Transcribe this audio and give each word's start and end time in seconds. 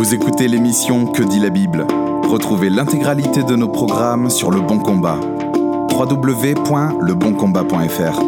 Vous 0.00 0.14
écoutez 0.14 0.48
l'émission 0.48 1.04
Que 1.04 1.22
dit 1.22 1.40
la 1.40 1.50
Bible 1.50 1.86
Retrouvez 2.22 2.70
l'intégralité 2.70 3.42
de 3.42 3.54
nos 3.54 3.68
programmes 3.68 4.30
sur 4.30 4.50
Le 4.50 4.62
Bon 4.62 4.78
Combat. 4.78 5.20
www.leboncombat.fr 5.92 8.20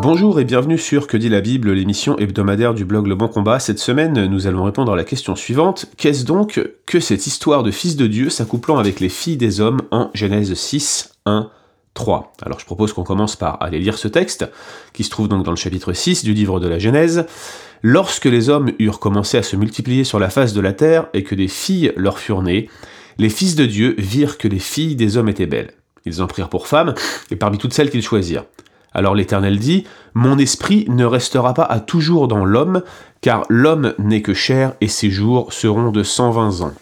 Bonjour 0.00 0.38
et 0.38 0.44
bienvenue 0.44 0.78
sur 0.78 1.08
Que 1.08 1.16
dit 1.16 1.28
la 1.28 1.40
Bible, 1.40 1.72
l'émission 1.72 2.16
hebdomadaire 2.16 2.74
du 2.74 2.84
blog 2.84 3.08
Le 3.08 3.16
Bon 3.16 3.26
Combat. 3.26 3.58
Cette 3.58 3.80
semaine, 3.80 4.26
nous 4.26 4.46
allons 4.46 4.62
répondre 4.62 4.92
à 4.92 4.96
la 4.96 5.02
question 5.02 5.34
suivante. 5.34 5.86
Qu'est-ce 5.96 6.24
donc 6.24 6.64
que 6.86 7.00
cette 7.00 7.26
histoire 7.26 7.64
de 7.64 7.72
fils 7.72 7.96
de 7.96 8.06
Dieu 8.06 8.30
s'accouplant 8.30 8.78
avec 8.78 9.00
les 9.00 9.08
filles 9.08 9.38
des 9.38 9.60
hommes 9.60 9.80
en 9.90 10.10
Genèse 10.14 10.54
6, 10.54 11.16
1, 11.26 11.50
3 11.96 12.34
Alors 12.42 12.60
je 12.60 12.64
propose 12.64 12.92
qu'on 12.92 13.02
commence 13.02 13.34
par 13.34 13.60
aller 13.60 13.80
lire 13.80 13.98
ce 13.98 14.06
texte, 14.06 14.48
qui 14.92 15.02
se 15.02 15.10
trouve 15.10 15.26
donc 15.26 15.44
dans 15.44 15.50
le 15.50 15.56
chapitre 15.56 15.92
6 15.92 16.22
du 16.22 16.32
livre 16.32 16.60
de 16.60 16.68
la 16.68 16.78
Genèse. 16.78 17.26
Lorsque 17.82 18.26
les 18.26 18.48
hommes 18.48 18.70
eurent 18.78 19.00
commencé 19.00 19.36
à 19.36 19.42
se 19.42 19.56
multiplier 19.56 20.04
sur 20.04 20.20
la 20.20 20.30
face 20.30 20.52
de 20.52 20.60
la 20.60 20.72
terre 20.72 21.08
et 21.14 21.24
que 21.24 21.34
des 21.34 21.48
filles 21.48 21.92
leur 21.96 22.20
furent 22.20 22.42
nées, 22.42 22.68
les 23.18 23.30
fils 23.30 23.56
de 23.56 23.66
Dieu 23.66 23.96
virent 23.98 24.38
que 24.38 24.46
les 24.46 24.58
filles 24.58 24.94
des 24.94 25.16
hommes 25.16 25.28
étaient 25.28 25.46
belles. 25.46 25.72
Ils 26.04 26.22
en 26.22 26.26
prirent 26.28 26.48
pour 26.48 26.68
femmes, 26.68 26.94
et 27.30 27.36
parmi 27.36 27.58
toutes 27.58 27.72
celles 27.72 27.90
qu'ils 27.90 28.02
choisirent. 28.02 28.44
Alors 28.92 29.14
l'Éternel 29.14 29.58
dit, 29.58 29.84
Mon 30.14 30.38
esprit 30.38 30.86
ne 30.88 31.04
restera 31.04 31.52
pas 31.52 31.64
à 31.64 31.80
toujours 31.80 32.28
dans 32.28 32.44
l'homme, 32.44 32.82
car 33.20 33.42
l'homme 33.48 33.94
n'est 33.98 34.22
que 34.22 34.34
chair, 34.34 34.74
et 34.80 34.88
ses 34.88 35.10
jours 35.10 35.52
seront 35.52 35.90
de 35.90 36.02
120 36.02 36.60
ans. 36.60 36.74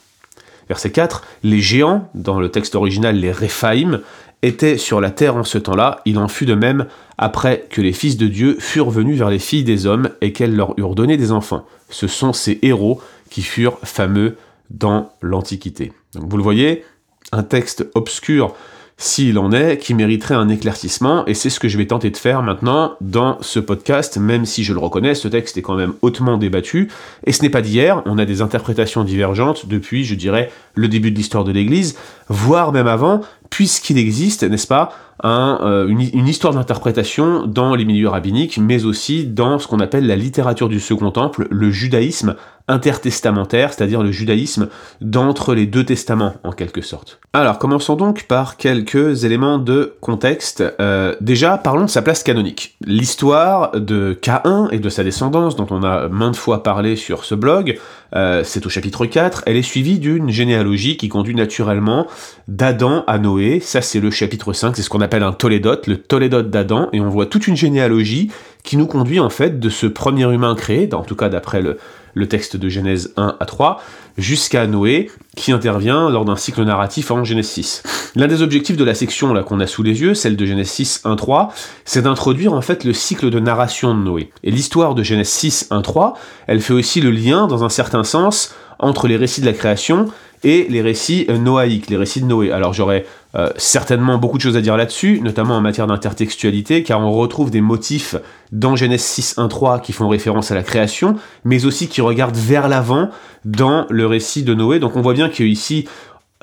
Verset 0.68 0.92
4, 0.92 1.24
Les 1.42 1.60
géants, 1.60 2.08
dans 2.14 2.40
le 2.40 2.50
texte 2.50 2.74
original 2.74 3.16
les 3.16 3.32
Réphaïm, 3.32 4.00
étaient 4.46 4.78
sur 4.78 5.00
la 5.00 5.10
terre 5.10 5.36
en 5.36 5.44
ce 5.44 5.58
temps-là, 5.58 6.00
il 6.04 6.18
en 6.18 6.28
fut 6.28 6.46
de 6.46 6.54
même 6.54 6.86
après 7.18 7.66
que 7.70 7.80
les 7.80 7.92
fils 7.92 8.16
de 8.16 8.26
Dieu 8.26 8.56
furent 8.60 8.90
venus 8.90 9.18
vers 9.18 9.30
les 9.30 9.38
filles 9.38 9.64
des 9.64 9.86
hommes 9.86 10.10
et 10.20 10.32
qu'elles 10.32 10.54
leur 10.54 10.78
eurent 10.78 10.94
donné 10.94 11.16
des 11.16 11.32
enfants. 11.32 11.64
Ce 11.88 12.06
sont 12.06 12.32
ces 12.32 12.58
héros 12.62 13.00
qui 13.30 13.42
furent 13.42 13.78
fameux 13.82 14.36
dans 14.70 15.12
l'Antiquité. 15.22 15.92
Donc 16.14 16.28
vous 16.28 16.36
le 16.36 16.42
voyez, 16.42 16.84
un 17.32 17.42
texte 17.42 17.88
obscur 17.94 18.54
s'il 18.96 19.38
en 19.38 19.50
est, 19.50 19.78
qui 19.78 19.92
mériterait 19.92 20.34
un 20.34 20.48
éclaircissement, 20.48 21.26
et 21.26 21.34
c'est 21.34 21.50
ce 21.50 21.58
que 21.58 21.68
je 21.68 21.76
vais 21.76 21.86
tenter 21.86 22.10
de 22.10 22.16
faire 22.16 22.42
maintenant 22.42 22.94
dans 23.00 23.38
ce 23.40 23.58
podcast, 23.58 24.18
même 24.18 24.44
si 24.44 24.62
je 24.62 24.72
le 24.72 24.78
reconnais, 24.78 25.16
ce 25.16 25.26
texte 25.26 25.56
est 25.56 25.62
quand 25.62 25.74
même 25.74 25.94
hautement 26.02 26.38
débattu, 26.38 26.90
et 27.26 27.32
ce 27.32 27.42
n'est 27.42 27.50
pas 27.50 27.60
d'hier, 27.60 28.02
on 28.06 28.18
a 28.18 28.24
des 28.24 28.40
interprétations 28.40 29.02
divergentes 29.02 29.66
depuis, 29.66 30.04
je 30.04 30.14
dirais, 30.14 30.50
le 30.76 30.86
début 30.86 31.10
de 31.10 31.16
l'histoire 31.16 31.42
de 31.42 31.50
l'Église, 31.50 31.96
voire 32.28 32.72
même 32.72 32.86
avant, 32.86 33.22
puisqu'il 33.54 33.98
existe, 33.98 34.42
n'est-ce 34.42 34.66
pas, 34.66 34.90
euh, 35.24 35.86
une, 35.86 36.26
histoire 36.26 36.54
d'interprétation 36.54 37.46
dans 37.46 37.76
les 37.76 37.84
milieux 37.84 38.08
rabbiniques, 38.08 38.58
mais 38.58 38.84
aussi 38.84 39.26
dans 39.26 39.60
ce 39.60 39.68
qu'on 39.68 39.78
appelle 39.78 40.08
la 40.08 40.16
littérature 40.16 40.68
du 40.68 40.80
Second 40.80 41.12
Temple, 41.12 41.46
le 41.50 41.70
judaïsme 41.70 42.34
intertestamentaire, 42.66 43.72
c'est-à-dire 43.72 44.02
le 44.02 44.10
judaïsme 44.10 44.68
d'entre 45.00 45.54
les 45.54 45.66
deux 45.66 45.84
testaments, 45.84 46.34
en 46.42 46.50
quelque 46.50 46.80
sorte. 46.80 47.20
Alors, 47.32 47.58
commençons 47.58 47.94
donc 47.94 48.24
par 48.24 48.56
quelques 48.56 49.24
éléments 49.24 49.58
de 49.58 49.94
contexte. 50.00 50.64
Euh, 50.80 51.14
déjà, 51.20 51.58
parlons 51.58 51.84
de 51.84 51.90
sa 51.90 52.02
place 52.02 52.22
canonique. 52.22 52.76
L'histoire 52.84 53.78
de 53.78 54.14
Caïn 54.14 54.68
et 54.72 54.78
de 54.78 54.88
sa 54.88 55.04
descendance, 55.04 55.56
dont 55.56 55.66
on 55.70 55.82
a 55.84 56.08
maintes 56.08 56.36
fois 56.36 56.62
parlé 56.62 56.96
sur 56.96 57.24
ce 57.24 57.34
blog, 57.34 57.78
euh, 58.14 58.42
c'est 58.44 58.64
au 58.66 58.68
chapitre 58.68 59.06
4, 59.06 59.42
elle 59.46 59.56
est 59.56 59.62
suivie 59.62 59.98
d'une 59.98 60.30
généalogie 60.30 60.96
qui 60.96 61.08
conduit 61.08 61.34
naturellement 61.34 62.06
d'Adam 62.48 63.04
à 63.06 63.18
Noé, 63.18 63.60
ça 63.60 63.82
c'est 63.82 64.00
le 64.00 64.10
chapitre 64.10 64.52
5, 64.52 64.76
c'est 64.76 64.82
ce 64.82 64.90
qu'on 64.90 65.00
appelle 65.00 65.22
un 65.22 65.32
Tolédote, 65.32 65.86
le 65.86 65.98
Tolédote 65.98 66.50
d'Adam, 66.50 66.88
et 66.92 67.00
on 67.00 67.08
voit 67.08 67.26
toute 67.26 67.46
une 67.48 67.56
généalogie 67.56 68.30
qui 68.64 68.76
nous 68.76 68.86
conduit 68.86 69.20
en 69.20 69.30
fait 69.30 69.60
de 69.60 69.68
ce 69.68 69.86
premier 69.86 70.24
humain 70.24 70.56
créé, 70.56 70.92
en 70.92 71.02
tout 71.02 71.14
cas 71.14 71.28
d'après 71.28 71.62
le, 71.62 71.78
texte 72.26 72.56
de 72.56 72.68
Genèse 72.68 73.12
1 73.16 73.36
à 73.38 73.44
3, 73.44 73.80
jusqu'à 74.16 74.66
Noé, 74.66 75.10
qui 75.36 75.52
intervient 75.52 76.08
lors 76.08 76.24
d'un 76.24 76.36
cycle 76.36 76.64
narratif 76.64 77.10
en 77.10 77.22
Genèse 77.24 77.48
6. 77.48 77.82
L'un 78.16 78.26
des 78.26 78.40
objectifs 78.40 78.76
de 78.76 78.84
la 78.84 78.94
section 78.94 79.34
là 79.34 79.42
qu'on 79.42 79.60
a 79.60 79.66
sous 79.66 79.82
les 79.82 80.00
yeux, 80.00 80.14
celle 80.14 80.36
de 80.36 80.46
Genèse 80.46 80.68
6 80.68 81.02
1 81.04 81.16
3, 81.16 81.52
c'est 81.84 82.02
d'introduire 82.02 82.54
en 82.54 82.62
fait 82.62 82.84
le 82.84 82.94
cycle 82.94 83.30
de 83.30 83.38
narration 83.38 83.94
de 83.94 84.02
Noé. 84.02 84.30
Et 84.42 84.50
l'histoire 84.50 84.94
de 84.94 85.02
Genèse 85.02 85.28
6 85.28 85.68
1 85.70 85.82
3, 85.82 86.14
elle 86.46 86.60
fait 86.60 86.72
aussi 86.72 87.00
le 87.00 87.10
lien 87.10 87.46
dans 87.46 87.64
un 87.64 87.68
certain 87.68 88.04
sens 88.04 88.54
entre 88.78 89.06
les 89.06 89.16
récits 89.16 89.40
de 89.40 89.46
la 89.46 89.52
création 89.52 90.06
et 90.42 90.66
les 90.68 90.82
récits 90.82 91.26
euh, 91.28 91.38
noaïques, 91.38 91.90
les 91.90 91.96
récits 91.96 92.20
de 92.20 92.26
Noé. 92.26 92.50
Alors 92.52 92.72
j'aurais 92.72 93.04
euh, 93.36 93.50
certainement 93.56 94.18
beaucoup 94.18 94.36
de 94.36 94.42
choses 94.42 94.56
à 94.56 94.60
dire 94.60 94.76
là-dessus, 94.76 95.20
notamment 95.20 95.56
en 95.56 95.60
matière 95.60 95.88
d'intertextualité, 95.88 96.84
car 96.84 97.00
on 97.00 97.10
retrouve 97.10 97.50
des 97.50 97.60
motifs 97.60 98.14
dans 98.52 98.76
Genèse 98.76 99.02
6 99.02 99.38
1 99.38 99.78
qui 99.80 99.92
font 99.92 100.08
référence 100.08 100.52
à 100.52 100.54
la 100.54 100.62
création, 100.62 101.16
mais 101.44 101.64
aussi 101.64 101.88
qui 101.88 102.00
regardent 102.00 102.36
vers 102.36 102.68
l'avant 102.68 103.10
dans 103.44 103.86
le 103.90 104.06
récit 104.06 104.44
de 104.44 104.54
Noé. 104.54 104.78
Donc 104.78 104.94
on 104.94 105.02
voit 105.02 105.14
bien 105.14 105.28
qu'ici, 105.28 105.88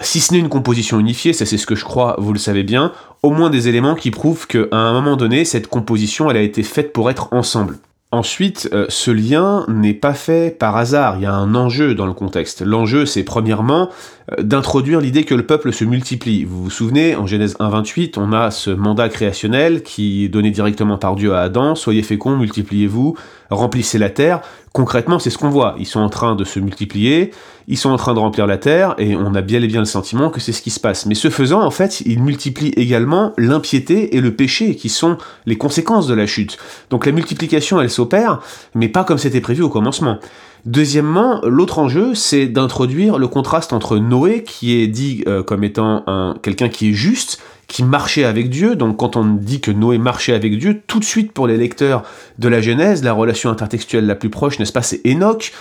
si 0.01 0.19
ce 0.19 0.33
n'est 0.33 0.39
une 0.39 0.49
composition 0.49 0.99
unifiée, 0.99 1.31
ça 1.31 1.45
c'est 1.45 1.57
ce 1.57 1.65
que 1.65 1.75
je 1.75 1.85
crois, 1.85 2.15
vous 2.19 2.33
le 2.33 2.39
savez 2.39 2.63
bien, 2.63 2.91
au 3.23 3.29
moins 3.31 3.49
des 3.49 3.69
éléments 3.69 3.95
qui 3.95 4.11
prouvent 4.11 4.45
qu'à 4.47 4.65
un 4.71 4.91
moment 4.91 5.15
donné, 5.15 5.45
cette 5.45 5.67
composition, 5.67 6.29
elle 6.29 6.37
a 6.37 6.41
été 6.41 6.61
faite 6.61 6.91
pour 6.91 7.09
être 7.09 7.29
ensemble. 7.31 7.77
Ensuite, 8.13 8.67
euh, 8.73 8.87
ce 8.89 9.09
lien 9.09 9.63
n'est 9.69 9.93
pas 9.93 10.13
fait 10.13 10.57
par 10.57 10.75
hasard, 10.75 11.15
il 11.15 11.23
y 11.23 11.25
a 11.25 11.33
un 11.33 11.55
enjeu 11.55 11.95
dans 11.95 12.05
le 12.05 12.11
contexte. 12.11 12.61
L'enjeu, 12.61 13.05
c'est 13.05 13.23
premièrement 13.23 13.89
d'introduire 14.39 15.01
l'idée 15.01 15.25
que 15.25 15.35
le 15.35 15.45
peuple 15.45 15.73
se 15.73 15.83
multiplie. 15.83 16.45
Vous 16.45 16.63
vous 16.63 16.69
souvenez, 16.69 17.15
en 17.15 17.27
Genèse 17.27 17.55
1.28, 17.59 18.13
on 18.17 18.31
a 18.31 18.49
ce 18.49 18.69
mandat 18.69 19.09
créationnel 19.09 19.83
qui 19.83 20.25
est 20.25 20.29
donné 20.29 20.51
directement 20.51 20.97
par 20.97 21.15
Dieu 21.15 21.33
à 21.33 21.41
Adam, 21.41 21.75
soyez 21.75 22.01
féconds, 22.01 22.37
multipliez-vous, 22.37 23.15
remplissez 23.49 23.97
la 23.97 24.09
terre. 24.09 24.41
Concrètement, 24.73 25.19
c'est 25.19 25.29
ce 25.29 25.37
qu'on 25.37 25.49
voit. 25.49 25.75
Ils 25.79 25.85
sont 25.85 25.99
en 25.99 26.07
train 26.07 26.35
de 26.35 26.45
se 26.45 26.59
multiplier, 26.59 27.31
ils 27.67 27.77
sont 27.77 27.89
en 27.89 27.97
train 27.97 28.13
de 28.13 28.19
remplir 28.19 28.47
la 28.47 28.57
terre, 28.57 28.95
et 28.97 29.17
on 29.17 29.35
a 29.35 29.41
bien 29.41 29.61
et 29.61 29.67
bien 29.67 29.79
le 29.79 29.85
sentiment 29.85 30.29
que 30.29 30.39
c'est 30.39 30.53
ce 30.53 30.61
qui 30.61 30.69
se 30.69 30.79
passe. 30.79 31.05
Mais 31.05 31.15
ce 31.15 31.29
faisant, 31.29 31.61
en 31.61 31.71
fait, 31.71 31.99
ils 32.01 32.23
multiplient 32.23 32.73
également 32.77 33.33
l'impiété 33.37 34.15
et 34.15 34.21
le 34.21 34.33
péché, 34.33 34.75
qui 34.77 34.87
sont 34.87 35.17
les 35.45 35.57
conséquences 35.57 36.07
de 36.07 36.13
la 36.13 36.25
chute. 36.25 36.57
Donc 36.89 37.05
la 37.05 37.11
multiplication, 37.11 37.81
elle 37.81 37.89
s'opère, 37.89 38.39
mais 38.75 38.87
pas 38.87 39.03
comme 39.03 39.17
c'était 39.17 39.41
prévu 39.41 39.61
au 39.61 39.69
commencement. 39.69 40.19
Deuxièmement, 40.65 41.41
l'autre 41.43 41.79
enjeu, 41.79 42.13
c'est 42.13 42.45
d'introduire 42.45 43.17
le 43.17 43.27
contraste 43.27 43.73
entre 43.73 43.97
Qui 44.45 44.79
est 44.79 44.87
dit 44.87 45.23
euh, 45.27 45.43
comme 45.43 45.63
étant 45.63 46.03
un, 46.07 46.35
quelqu'un 46.41 46.69
qui 46.69 46.89
est 46.89 46.93
juste, 46.93 47.41
qui 47.67 47.83
marchait 47.83 48.23
avec 48.23 48.49
Dieu. 48.49 48.75
Donc 48.75 48.97
quand 48.97 49.15
on 49.15 49.25
dit 49.25 49.61
que 49.61 49.71
Noé 49.71 49.97
marchait 49.97 50.33
avec 50.33 50.57
Dieu, 50.57 50.81
tout 50.87 50.99
de 50.99 51.05
suite 51.05 51.31
pour 51.31 51.47
les 51.47 51.57
lecteurs 51.57 52.03
de 52.39 52.47
la 52.47 52.61
Genèse, 52.61 53.03
la 53.03 53.13
relation 53.13 53.49
intertextuelle 53.49 54.05
la 54.05 54.15
plus 54.15 54.29
proche, 54.29 54.59
n'est-ce 54.59 54.73
pas, 54.73 54.81
c'est 54.81 55.01
Enoch 55.05 55.51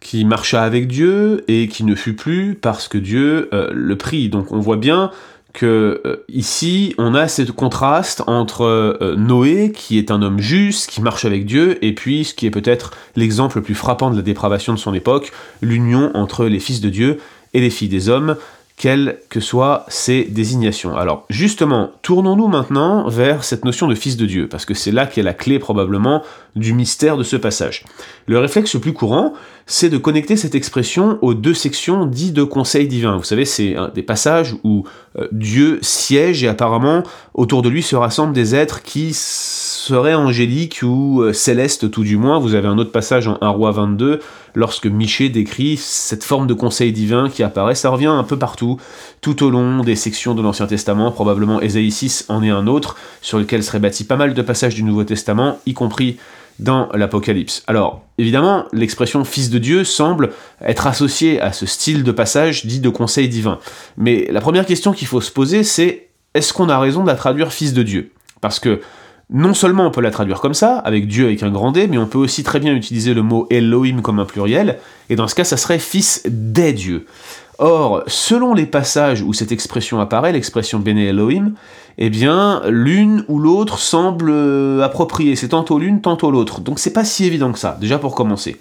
qui 0.00 0.24
marcha 0.26 0.62
avec 0.62 0.86
Dieu 0.86 1.44
et 1.48 1.66
qui 1.66 1.82
ne 1.82 1.94
fut 1.94 2.14
plus 2.14 2.54
parce 2.54 2.88
que 2.88 2.98
Dieu 2.98 3.48
euh, 3.54 3.70
le 3.72 3.96
prit. 3.96 4.28
Donc 4.28 4.52
on 4.52 4.60
voit 4.60 4.76
bien 4.76 5.10
que 5.54 6.02
euh, 6.04 6.24
ici 6.28 6.94
on 6.98 7.14
a 7.14 7.26
ce 7.26 7.42
contraste 7.42 8.22
entre 8.26 9.14
Noé 9.16 9.72
qui 9.74 9.98
est 9.98 10.10
un 10.10 10.20
homme 10.20 10.40
juste, 10.40 10.90
qui 10.90 11.00
marche 11.00 11.24
avec 11.24 11.46
Dieu, 11.46 11.82
et 11.82 11.94
puis 11.94 12.24
ce 12.24 12.34
qui 12.34 12.44
est 12.44 12.50
peut-être 12.50 12.90
l'exemple 13.16 13.58
le 13.58 13.62
plus 13.62 13.74
frappant 13.74 14.10
de 14.10 14.16
la 14.16 14.22
dépravation 14.22 14.74
de 14.74 14.78
son 14.78 14.92
époque, 14.92 15.32
l'union 15.62 16.10
entre 16.14 16.44
les 16.46 16.60
fils 16.60 16.80
de 16.80 16.90
Dieu 16.90 17.18
et 17.54 17.60
les 17.60 17.70
filles 17.70 17.88
des 17.88 18.08
hommes, 18.08 18.36
quelles 18.76 19.18
que 19.28 19.38
soient 19.38 19.86
ces 19.88 20.24
désignations. 20.24 20.96
Alors 20.96 21.26
justement, 21.30 21.92
tournons-nous 22.02 22.48
maintenant 22.48 23.08
vers 23.08 23.44
cette 23.44 23.64
notion 23.64 23.86
de 23.86 23.94
fils 23.94 24.16
de 24.16 24.26
Dieu, 24.26 24.48
parce 24.48 24.66
que 24.66 24.74
c'est 24.74 24.90
là 24.90 25.06
qu'est 25.06 25.22
la 25.22 25.32
clé 25.32 25.58
probablement 25.58 26.22
du 26.56 26.72
mystère 26.72 27.16
de 27.16 27.22
ce 27.22 27.36
passage. 27.36 27.84
Le 28.26 28.38
réflexe 28.38 28.74
le 28.74 28.80
plus 28.80 28.92
courant, 28.92 29.34
c'est 29.66 29.90
de 29.90 29.96
connecter 29.96 30.36
cette 30.36 30.56
expression 30.56 31.18
aux 31.22 31.34
deux 31.34 31.54
sections 31.54 32.04
dites 32.04 32.34
de 32.34 32.42
conseil 32.42 32.88
divin. 32.88 33.16
Vous 33.16 33.24
savez, 33.24 33.44
c'est 33.44 33.76
des 33.94 34.02
passages 34.02 34.56
où 34.64 34.84
Dieu 35.32 35.78
siège 35.82 36.42
et 36.42 36.48
apparemment 36.48 37.02
autour 37.34 37.62
de 37.62 37.68
lui 37.68 37.82
se 37.82 37.94
rassemblent 37.94 38.32
des 38.32 38.54
êtres 38.54 38.82
qui 38.82 39.12
serait 39.12 40.14
angélique 40.14 40.80
ou 40.82 41.22
euh, 41.22 41.32
céleste 41.32 41.90
tout 41.90 42.02
du 42.02 42.16
moins. 42.16 42.38
Vous 42.38 42.54
avez 42.54 42.68
un 42.68 42.78
autre 42.78 42.90
passage 42.90 43.28
en 43.28 43.38
1 43.40 43.48
roi 43.48 43.70
22 43.70 44.20
lorsque 44.54 44.86
Miché 44.86 45.28
décrit 45.28 45.76
cette 45.76 46.24
forme 46.24 46.46
de 46.46 46.54
conseil 46.54 46.92
divin 46.92 47.28
qui 47.28 47.42
apparaît. 47.42 47.74
Ça 47.74 47.90
revient 47.90 48.06
un 48.06 48.22
peu 48.24 48.38
partout, 48.38 48.78
tout 49.20 49.44
au 49.44 49.50
long 49.50 49.82
des 49.82 49.96
sections 49.96 50.34
de 50.34 50.42
l'Ancien 50.42 50.66
Testament. 50.66 51.12
Probablement 51.12 51.60
Ésaïe 51.60 51.90
6 51.90 52.26
en 52.28 52.42
est 52.42 52.50
un 52.50 52.66
autre 52.66 52.96
sur 53.20 53.38
lequel 53.38 53.62
serait 53.62 53.78
bâti 53.78 54.04
pas 54.04 54.16
mal 54.16 54.34
de 54.34 54.42
passages 54.42 54.74
du 54.74 54.82
Nouveau 54.82 55.04
Testament, 55.04 55.58
y 55.66 55.74
compris 55.74 56.16
dans 56.58 56.88
l'Apocalypse. 56.94 57.62
Alors, 57.66 58.02
évidemment, 58.18 58.66
l'expression 58.72 59.24
fils 59.24 59.50
de 59.50 59.58
Dieu 59.58 59.84
semble 59.84 60.32
être 60.60 60.86
associée 60.86 61.40
à 61.40 61.52
ce 61.52 61.66
style 61.66 62.04
de 62.04 62.12
passage 62.12 62.66
dit 62.66 62.80
de 62.80 62.88
conseil 62.88 63.28
divin. 63.28 63.58
Mais 63.96 64.28
la 64.30 64.40
première 64.40 64.66
question 64.66 64.92
qu'il 64.92 65.08
faut 65.08 65.20
se 65.20 65.32
poser, 65.32 65.64
c'est 65.64 66.08
est-ce 66.34 66.52
qu'on 66.52 66.68
a 66.68 66.78
raison 66.78 67.02
de 67.02 67.08
la 67.08 67.16
traduire 67.16 67.52
fils 67.52 67.72
de 67.72 67.82
Dieu 67.82 68.12
Parce 68.40 68.60
que 68.60 68.80
non 69.30 69.54
seulement 69.54 69.86
on 69.86 69.90
peut 69.90 70.00
la 70.00 70.10
traduire 70.10 70.40
comme 70.40 70.54
ça, 70.54 70.78
avec 70.78 71.08
Dieu 71.08 71.26
avec 71.26 71.42
un 71.42 71.50
grand 71.50 71.72
D, 71.72 71.86
mais 71.88 71.98
on 71.98 72.06
peut 72.06 72.18
aussi 72.18 72.42
très 72.42 72.60
bien 72.60 72.74
utiliser 72.74 73.14
le 73.14 73.22
mot 73.22 73.46
Elohim 73.50 74.02
comme 74.02 74.18
un 74.18 74.26
pluriel, 74.26 74.78
et 75.08 75.16
dans 75.16 75.28
ce 75.28 75.34
cas, 75.34 75.44
ça 75.44 75.56
serait 75.56 75.78
fils 75.78 76.22
des 76.26 76.72
dieux. 76.72 77.06
Or, 77.58 78.02
selon 78.06 78.54
les 78.54 78.66
passages 78.66 79.22
où 79.22 79.32
cette 79.32 79.52
expression 79.52 80.00
apparaît, 80.00 80.32
l'expression 80.32 80.78
Bene 80.78 80.98
Elohim, 80.98 81.52
eh 81.98 82.10
bien, 82.10 82.62
l'une 82.68 83.24
ou 83.28 83.38
l'autre 83.38 83.78
semble 83.78 84.30
euh, 84.30 84.82
appropriée. 84.82 85.36
C'est 85.36 85.48
tantôt 85.48 85.78
l'une, 85.78 86.00
tantôt 86.00 86.30
l'autre. 86.30 86.60
Donc 86.60 86.78
c'est 86.78 86.92
pas 86.92 87.04
si 87.04 87.24
évident 87.24 87.52
que 87.52 87.58
ça, 87.58 87.76
déjà 87.80 87.98
pour 87.98 88.14
commencer. 88.14 88.58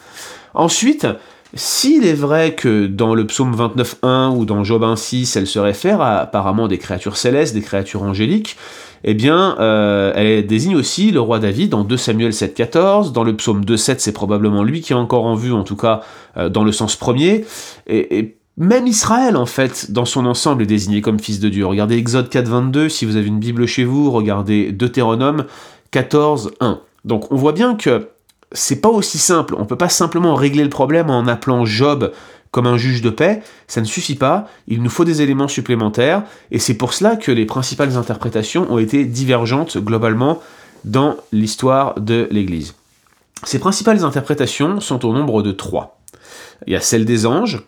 Ensuite, 0.53 1.07
S'il 1.55 2.03
est 2.03 2.15
vrai 2.15 2.55
que 2.55 2.87
dans 2.87 3.13
le 3.13 3.27
psaume 3.27 3.55
29.1 3.55 4.35
ou 4.35 4.43
dans 4.43 4.63
Job 4.63 4.81
1.6, 4.81 5.37
elle 5.37 5.45
se 5.45 5.59
réfère 5.59 6.01
à 6.01 6.17
apparemment 6.17 6.67
des 6.67 6.79
créatures 6.79 7.15
célestes, 7.15 7.53
des 7.53 7.61
créatures 7.61 8.01
angéliques, 8.01 8.57
eh 9.03 9.13
bien, 9.13 9.55
euh, 9.59 10.13
elle 10.15 10.47
désigne 10.47 10.75
aussi 10.75 11.11
le 11.11 11.19
roi 11.19 11.37
David 11.37 11.69
dans 11.69 11.83
2 11.83 11.95
Samuel 11.95 12.31
7.14, 12.31 13.11
dans 13.11 13.23
le 13.23 13.35
psaume 13.35 13.63
2.7, 13.63 13.95
c'est 13.99 14.13
probablement 14.13 14.63
lui 14.63 14.81
qui 14.81 14.93
est 14.93 14.95
encore 14.95 15.25
en 15.25 15.35
vue, 15.35 15.53
en 15.53 15.63
tout 15.63 15.75
cas 15.75 16.01
euh, 16.37 16.49
dans 16.49 16.63
le 16.63 16.71
sens 16.71 16.95
premier, 16.95 17.45
et, 17.85 18.35
même 18.57 18.87
Israël, 18.87 19.35
en 19.35 19.45
fait, 19.45 19.91
dans 19.91 20.05
son 20.05 20.25
ensemble, 20.25 20.63
est 20.63 20.67
désigné 20.67 21.01
comme 21.01 21.19
fils 21.19 21.39
de 21.39 21.49
Dieu. 21.49 21.65
Regardez 21.65 21.97
Exode 21.97 22.29
4.22, 22.29 22.89
si 22.89 23.05
vous 23.05 23.15
avez 23.15 23.27
une 23.27 23.39
Bible 23.39 23.65
chez 23.65 23.83
vous, 23.83 24.11
regardez 24.11 24.71
Deutéronome 24.71 25.45
14.1. 25.91 26.79
Donc 27.05 27.31
on 27.31 27.35
voit 27.35 27.51
bien 27.51 27.75
que 27.75 28.09
c'est 28.51 28.81
pas 28.81 28.89
aussi 28.89 29.17
simple, 29.17 29.55
on 29.57 29.65
peut 29.65 29.77
pas 29.77 29.89
simplement 29.89 30.35
régler 30.35 30.63
le 30.63 30.69
problème 30.69 31.09
en 31.09 31.27
appelant 31.27 31.65
Job 31.65 32.11
comme 32.51 32.67
un 32.67 32.77
juge 32.77 33.01
de 33.01 33.09
paix, 33.09 33.41
ça 33.67 33.81
ne 33.81 33.85
suffit 33.85 34.13
pas, 34.13 34.47
il 34.67 34.83
nous 34.83 34.91
faut 34.91 35.05
des 35.05 35.23
éléments 35.23 35.47
supplémentaires, 35.47 36.21
et 36.51 36.59
c'est 36.59 36.75
pour 36.75 36.93
cela 36.93 37.15
que 37.15 37.31
les 37.31 37.47
principales 37.47 37.97
interprétations 37.97 38.71
ont 38.71 38.77
été 38.77 39.05
divergentes 39.05 39.79
globalement 39.79 40.39
dans 40.85 41.17
l'histoire 41.31 41.99
de 41.99 42.27
l'Église. 42.29 42.75
Ces 43.43 43.57
principales 43.57 44.05
interprétations 44.05 44.79
sont 44.81 45.03
au 45.03 45.13
nombre 45.13 45.41
de 45.41 45.51
trois. 45.51 45.99
Il 46.67 46.73
y 46.73 46.75
a 46.75 46.79
celle 46.79 47.05
des 47.05 47.25
anges, 47.25 47.63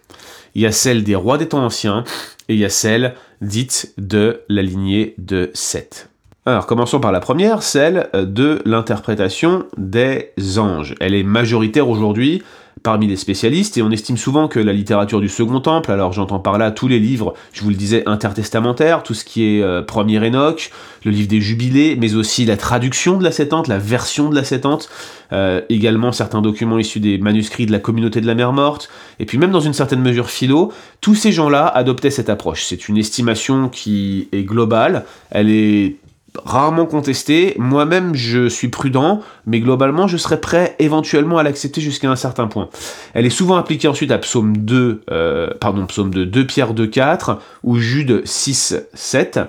il 0.56 0.62
y 0.62 0.66
a 0.66 0.72
celle 0.72 1.04
des 1.04 1.16
rois 1.16 1.38
des 1.38 1.48
temps 1.48 1.64
anciens, 1.64 2.04
et 2.50 2.54
il 2.54 2.60
y 2.60 2.66
a 2.66 2.70
celle 2.70 3.16
dite 3.42 3.94
de 3.98 4.42
la 4.50 4.62
lignée 4.62 5.14
de 5.18 5.52
Seth. 5.54 6.10
Alors 6.46 6.68
commençons 6.68 7.00
par 7.00 7.12
la 7.12 7.20
première, 7.20 7.64
celle 7.64 8.10
de 8.14 8.62
l'interprétation 8.66 9.66
des 9.78 10.32
anges. 10.58 10.96
Elle 11.00 11.16
est 11.16 11.24
majoritaire 11.24 11.90
aujourd'hui 11.90 12.44
parmi 12.86 13.08
les 13.08 13.16
spécialistes, 13.16 13.80
et 13.80 13.82
on 13.82 13.90
estime 13.90 14.16
souvent 14.16 14.48
que 14.48 14.60
la 14.60 14.72
littérature 14.72 15.20
du 15.20 15.28
Second 15.28 15.60
Temple, 15.60 15.90
alors 15.90 16.14
j'entends 16.14 16.40
par 16.40 16.60
là 16.60 16.70
tous 16.70 16.88
les 16.88 17.00
livres, 17.00 17.34
je 17.52 17.64
vous 17.64 17.70
le 17.70 17.76
disais, 17.76 18.04
intertestamentaires, 18.06 19.02
tout 19.02 19.16
ce 19.16 19.26
qui 19.26 19.44
est 19.44 19.64
euh, 19.64 19.82
Premier 19.82 20.20
Enoch, 20.20 20.70
le 21.04 21.10
livre 21.10 21.28
des 21.28 21.42
Jubilés, 21.42 21.98
mais 22.00 22.14
aussi 22.14 22.46
la 22.46 22.58
traduction 22.58 23.18
de 23.18 23.24
la 23.24 23.32
Septante, 23.32 23.68
la 23.68 23.80
version 23.80 24.30
de 24.30 24.36
la 24.36 24.44
Septante, 24.44 24.88
euh, 25.34 25.62
également 25.70 26.12
certains 26.12 26.44
documents 26.44 26.78
issus 26.78 27.00
des 27.00 27.18
manuscrits 27.18 27.66
de 27.66 27.72
la 27.72 27.80
communauté 27.80 28.22
de 28.22 28.28
la 28.28 28.36
mer 28.36 28.54
morte, 28.54 28.88
et 29.20 29.26
puis 29.26 29.40
même 29.40 29.52
dans 29.52 29.62
une 29.62 29.74
certaine 29.74 30.02
mesure 30.02 30.30
philo, 30.30 30.72
tous 31.02 31.16
ces 31.16 31.32
gens-là 31.32 31.66
adoptaient 31.66 32.12
cette 32.12 32.30
approche. 32.30 32.66
C'est 32.66 32.88
une 32.88 32.98
estimation 32.98 33.68
qui 33.68 34.30
est 34.32 34.44
globale, 34.44 35.06
elle 35.32 35.50
est 35.50 35.96
rarement 36.44 36.86
contesté. 36.86 37.56
Moi-même, 37.58 38.16
je 38.16 38.48
suis 38.50 38.68
prudent, 38.68 39.22
mais 39.46 39.60
globalement, 39.60 40.08
je 40.08 40.18
serais 40.18 40.42
prêt 40.42 40.76
éventuellement 40.80 41.38
à 41.38 41.44
l'accepter 41.44 41.82
jusqu'à 41.82 42.10
un 42.10 42.16
certain 42.16 42.48
point. 42.48 42.70
Elle 43.14 43.26
est 43.26 43.30
souvent 43.30 43.56
appliquée 43.56 43.88
ensuite 43.88 44.12
à 44.12 44.18
Psaume 44.18 44.58
2, 44.58 45.04
euh, 45.12 45.50
pardon, 45.60 45.86
Psaume 45.86 46.12
2, 46.14 46.26
2 46.26 46.48
Pierre 46.48 46.74
2, 46.74 46.88
4 46.88 47.40
ou 47.64 47.78
Jude 47.78 48.22
6, 48.26 48.76
7. 48.94 49.40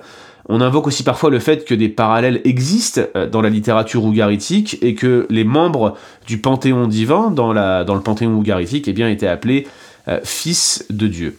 On 0.48 0.60
invoque 0.60 0.86
aussi 0.86 1.02
parfois 1.02 1.30
le 1.30 1.40
fait 1.40 1.64
que 1.64 1.74
des 1.74 1.88
parallèles 1.88 2.40
existent 2.44 3.02
euh, 3.16 3.28
dans 3.28 3.40
la 3.40 3.50
littérature 3.50 4.04
ougaritique 4.04 4.78
et 4.80 4.94
que 4.94 5.26
les 5.28 5.44
membres 5.44 5.96
du 6.26 6.38
panthéon 6.38 6.86
divin 6.86 7.30
dans, 7.30 7.52
le 7.52 8.00
panthéon 8.00 8.34
ougaritique 8.34 8.86
eh 8.86 8.92
bien, 8.92 9.08
étaient 9.08 9.26
appelés 9.26 9.66
euh, 10.08 10.20
fils 10.22 10.86
de 10.90 11.08
Dieu. 11.08 11.38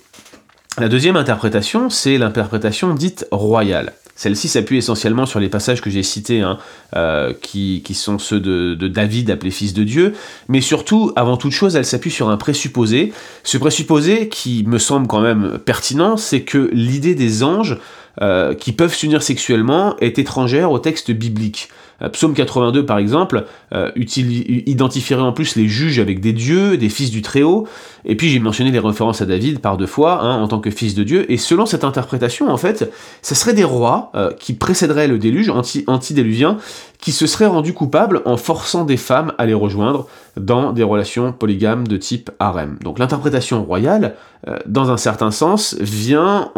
La 0.78 0.90
deuxième 0.90 1.16
interprétation, 1.16 1.90
c'est 1.90 2.18
l'interprétation 2.18 2.94
dite 2.94 3.26
royale. 3.32 3.94
Celle-ci 4.18 4.50
s'appuie 4.50 4.78
essentiellement 4.78 5.28
sur 5.28 5.40
les 5.40 5.48
passages 5.48 5.80
que 5.80 5.92
j'ai 5.92 6.02
cités, 6.02 6.42
hein, 6.42 6.58
euh, 6.96 7.34
qui, 7.40 7.81
sont 7.94 8.18
ceux 8.18 8.40
de, 8.40 8.88
David 8.88 9.30
appelé 9.30 9.52
fils 9.52 9.74
de 9.74 9.84
Dieu, 9.84 10.14
mais 10.50 10.60
surtout, 10.60 11.14
avant 11.16 11.38
toute 11.38 11.52
chose, 11.52 11.75
elle 11.75 11.86
s'appuie 11.86 12.12
sur 12.12 12.30
un 12.30 12.38
présupposé. 12.38 13.14
Ce 13.44 13.58
présupposé, 13.58 14.28
qui 14.28 14.64
me 14.68 14.80
semble 14.80 15.08
quand 15.08 15.22
même 15.22 15.60
pertinent, 15.64 16.18
c'est 16.18 16.42
que 16.42 16.69
l'idée 16.74 17.14
des 17.14 17.44
anges 17.44 17.78
euh, 18.22 18.56
qui 18.56 18.72
peuvent 18.72 18.96
s'unir 18.96 19.22
sexuellement 19.22 19.96
est 20.00 20.18
étrangère 20.18 20.72
au 20.72 20.80
texte 20.80 21.12
biblique. 21.12 21.70
Euh, 22.02 22.10
Psaume 22.10 22.34
82 22.34 22.86
par 22.86 22.98
exemple 22.98 23.46
euh, 23.74 23.92
identifierait 23.96 25.22
en 25.22 25.34
plus 25.34 25.56
les 25.56 25.68
juges 25.68 26.00
avec 26.00 26.20
des 26.20 26.34
dieux, 26.34 26.78
des 26.78 26.90
fils 26.90 27.12
du 27.12 27.22
Très-Haut, 27.22 27.68
et 28.06 28.16
puis 28.16 28.30
j'ai 28.30 28.40
mentionné 28.40 28.72
les 28.72 28.80
références 28.80 29.22
à 29.22 29.26
David 29.26 29.60
par 29.60 29.78
deux 29.78 29.88
fois 29.88 30.22
hein, 30.22 30.42
en 30.42 30.48
tant 30.48 30.60
que 30.60 30.70
fils 30.70 30.96
de 30.96 31.04
Dieu, 31.04 31.32
et 31.32 31.38
selon 31.38 31.66
cette 31.66 31.84
interprétation 31.84 32.50
en 32.50 32.58
fait, 32.58 32.92
ce 33.22 33.36
serait 33.36 33.54
des 33.54 33.64
rois 33.64 34.12
euh, 34.16 34.32
qui 34.40 34.54
précéderaient 34.54 35.08
le 35.08 35.18
déluge 35.18 35.50
anti 35.50 35.84
anti-déluvien 35.88 36.58
qui 37.00 37.12
se 37.12 37.28
seraient 37.28 37.46
rendus 37.46 37.74
coupables 37.74 38.22
en 38.26 38.38
forçant 38.38 38.84
des 38.84 38.98
femmes 38.98 39.34
à 39.38 39.46
les 39.46 39.54
rejoindre 39.54 40.08
dans 40.36 40.72
des 40.72 40.84
relations 40.84 41.32
polygames 41.32 41.88
de 41.88 41.98
type 41.98 42.32
harem. 42.40 42.78
Donc 42.82 43.00
l'interprétation 43.00 43.64
royale, 43.64 44.16
euh, 44.48 44.58
dans 44.66 44.92
un 44.92 44.98
certain 44.98 45.32
sens, 45.32 45.76
vient 45.80 46.52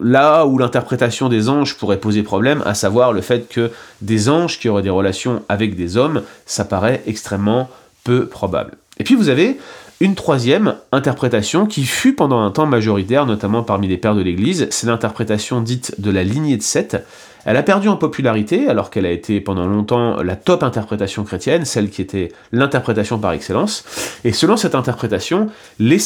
là 0.00 0.46
où 0.46 0.58
l'interprétation 0.58 1.28
des 1.28 1.48
anges 1.48 1.76
pourrait 1.76 1.98
poser 1.98 2.22
problème, 2.22 2.62
à 2.66 2.74
savoir 2.74 3.12
le 3.12 3.20
fait 3.20 3.48
que 3.48 3.70
des 4.02 4.28
anges 4.28 4.58
qui 4.58 4.68
auraient 4.68 4.82
des 4.82 4.90
relations 4.90 5.42
avec 5.48 5.76
des 5.76 5.96
hommes, 5.96 6.22
ça 6.46 6.64
paraît 6.64 7.02
extrêmement 7.06 7.68
peu 8.04 8.26
probable. 8.26 8.72
Et 8.98 9.04
puis 9.04 9.14
vous 9.14 9.28
avez 9.28 9.58
une 10.00 10.14
troisième 10.14 10.76
interprétation 10.92 11.66
qui 11.66 11.84
fut 11.84 12.14
pendant 12.14 12.40
un 12.40 12.50
temps 12.50 12.66
majoritaire, 12.66 13.26
notamment 13.26 13.64
parmi 13.64 13.88
les 13.88 13.96
pères 13.96 14.14
de 14.14 14.22
l'Église, 14.22 14.68
c'est 14.70 14.86
l'interprétation 14.86 15.60
dite 15.60 16.00
de 16.00 16.10
la 16.10 16.22
lignée 16.22 16.56
de 16.56 16.62
Seth. 16.62 17.04
Elle 17.44 17.56
a 17.56 17.62
perdu 17.62 17.88
en 17.88 17.96
popularité 17.96 18.68
alors 18.68 18.90
qu'elle 18.90 19.06
a 19.06 19.10
été 19.10 19.40
pendant 19.40 19.66
longtemps 19.66 20.22
la 20.22 20.36
top 20.36 20.62
interprétation 20.62 21.24
chrétienne, 21.24 21.64
celle 21.64 21.90
qui 21.90 22.02
était 22.02 22.32
l'interprétation 22.52 23.18
par 23.18 23.32
excellence. 23.32 23.84
Et 24.24 24.32
selon 24.32 24.56
cette 24.56 24.74
interprétation, 24.74 25.48
les 25.78 25.98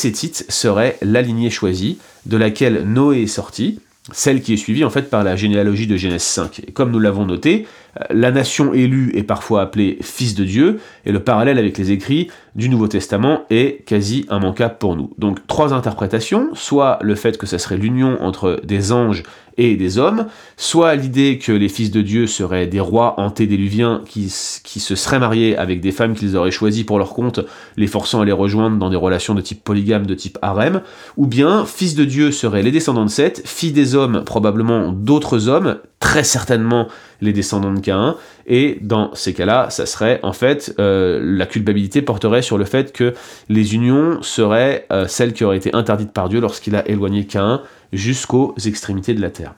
seraient 0.48 0.96
la 1.02 1.22
lignée 1.22 1.50
choisie 1.50 1.98
de 2.26 2.36
laquelle 2.36 2.84
Noé 2.84 3.22
est 3.22 3.26
sorti, 3.26 3.80
celle 4.10 4.42
qui 4.42 4.54
est 4.54 4.56
suivie 4.56 4.84
en 4.84 4.90
fait 4.90 5.10
par 5.10 5.22
la 5.22 5.36
généalogie 5.36 5.86
de 5.86 5.96
Genèse 5.96 6.22
5. 6.22 6.60
Et 6.66 6.72
comme 6.72 6.90
nous 6.90 6.98
l'avons 6.98 7.24
noté, 7.24 7.66
la 8.10 8.30
nation 8.30 8.72
élue 8.72 9.12
est 9.14 9.22
parfois 9.22 9.62
appelée 9.62 9.98
fils 10.00 10.34
de 10.34 10.44
Dieu, 10.44 10.80
et 11.04 11.12
le 11.12 11.20
parallèle 11.20 11.58
avec 11.58 11.76
les 11.78 11.90
écrits 11.90 12.30
du 12.54 12.68
Nouveau 12.68 12.88
Testament 12.88 13.44
est 13.50 13.84
quasi 13.84 14.26
immanquable 14.30 14.76
pour 14.78 14.96
nous. 14.96 15.10
Donc 15.18 15.46
trois 15.46 15.72
interprétations, 15.74 16.50
soit 16.54 16.98
le 17.02 17.14
fait 17.14 17.38
que 17.38 17.46
ça 17.46 17.58
serait 17.58 17.76
l'union 17.76 18.18
entre 18.22 18.60
des 18.64 18.92
anges 18.92 19.22
et 19.58 19.76
des 19.76 19.98
hommes, 19.98 20.26
soit 20.56 20.94
l'idée 20.94 21.38
que 21.38 21.52
les 21.52 21.68
fils 21.68 21.90
de 21.90 22.00
Dieu 22.00 22.26
seraient 22.26 22.66
des 22.66 22.80
rois 22.80 23.20
antédéluviens 23.20 24.02
qui, 24.06 24.32
qui 24.64 24.80
se 24.80 24.94
seraient 24.94 25.18
mariés 25.18 25.56
avec 25.56 25.80
des 25.80 25.92
femmes 25.92 26.14
qu'ils 26.14 26.36
auraient 26.36 26.50
choisies 26.50 26.84
pour 26.84 26.98
leur 26.98 27.12
compte, 27.12 27.40
les 27.76 27.86
forçant 27.86 28.22
à 28.22 28.24
les 28.24 28.32
rejoindre 28.32 28.78
dans 28.78 28.88
des 28.88 28.96
relations 28.96 29.34
de 29.34 29.42
type 29.42 29.62
polygame, 29.62 30.06
de 30.06 30.14
type 30.14 30.38
harem, 30.40 30.80
ou 31.18 31.26
bien 31.26 31.66
fils 31.66 31.94
de 31.94 32.04
Dieu 32.04 32.32
seraient 32.32 32.62
les 32.62 32.70
descendants 32.70 33.04
de 33.04 33.10
Seth, 33.10 33.42
filles 33.46 33.72
des 33.72 33.94
hommes 33.94 34.24
probablement 34.24 34.90
d'autres 34.92 35.48
hommes, 35.48 35.76
très 36.00 36.24
certainement 36.24 36.88
les 37.22 37.32
descendants 37.32 37.72
de 37.72 37.80
Caïn, 37.80 38.16
et 38.46 38.78
dans 38.82 39.14
ces 39.14 39.32
cas-là, 39.32 39.70
ça 39.70 39.86
serait 39.86 40.20
en 40.22 40.34
fait, 40.34 40.74
euh, 40.78 41.20
la 41.22 41.46
culpabilité 41.46 42.02
porterait 42.02 42.42
sur 42.42 42.58
le 42.58 42.64
fait 42.66 42.92
que 42.92 43.14
les 43.48 43.74
unions 43.74 44.20
seraient 44.22 44.86
euh, 44.92 45.06
celles 45.06 45.32
qui 45.32 45.44
auraient 45.44 45.56
été 45.56 45.74
interdites 45.74 46.12
par 46.12 46.28
Dieu 46.28 46.40
lorsqu'il 46.40 46.76
a 46.76 46.86
éloigné 46.86 47.24
Caïn 47.24 47.62
jusqu'aux 47.92 48.54
extrémités 48.66 49.14
de 49.14 49.22
la 49.22 49.30
terre. 49.30 49.54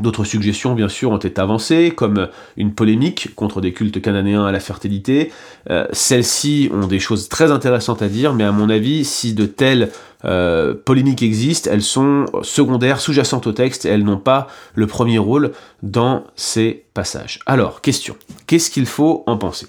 D'autres 0.00 0.24
suggestions, 0.24 0.74
bien 0.74 0.88
sûr, 0.88 1.10
ont 1.10 1.16
été 1.16 1.40
avancées, 1.40 1.90
comme 1.94 2.28
une 2.56 2.74
polémique 2.74 3.34
contre 3.34 3.60
des 3.60 3.72
cultes 3.72 4.00
cananéens 4.02 4.44
à 4.44 4.52
la 4.52 4.60
fertilité. 4.60 5.32
Euh, 5.70 5.86
celles-ci 5.92 6.70
ont 6.72 6.86
des 6.86 6.98
choses 6.98 7.28
très 7.28 7.50
intéressantes 7.50 8.02
à 8.02 8.08
dire, 8.08 8.34
mais 8.34 8.44
à 8.44 8.52
mon 8.52 8.68
avis, 8.68 9.04
si 9.04 9.32
de 9.32 9.46
telles 9.46 9.90
euh, 10.24 10.74
polémiques 10.74 11.22
existent, 11.22 11.70
elles 11.72 11.82
sont 11.82 12.26
secondaires, 12.42 13.00
sous-jacentes 13.00 13.46
au 13.46 13.52
texte, 13.52 13.86
et 13.86 13.88
elles 13.88 14.04
n'ont 14.04 14.18
pas 14.18 14.48
le 14.74 14.86
premier 14.86 15.18
rôle 15.18 15.52
dans 15.82 16.24
ces 16.36 16.84
passages. 16.92 17.40
Alors, 17.46 17.80
question, 17.80 18.16
qu'est-ce 18.46 18.70
qu'il 18.70 18.86
faut 18.86 19.24
en 19.26 19.38
penser? 19.38 19.66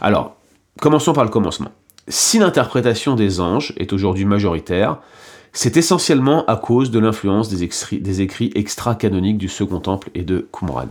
Alors, 0.00 0.36
commençons 0.80 1.12
par 1.12 1.24
le 1.24 1.30
commencement. 1.30 1.70
Si 2.08 2.40
l'interprétation 2.40 3.14
des 3.14 3.40
anges 3.40 3.74
est 3.76 3.92
aujourd'hui 3.92 4.24
majoritaire, 4.24 4.98
c'est 5.52 5.76
essentiellement 5.76 6.44
à 6.46 6.56
cause 6.56 6.90
de 6.90 6.98
l'influence 6.98 7.48
des, 7.48 8.20
écrits 8.22 8.50
extra-canoniques 8.54 9.38
du 9.38 9.48
Second 9.48 9.80
Temple 9.80 10.10
et 10.14 10.22
de 10.22 10.48
Qumran. 10.50 10.88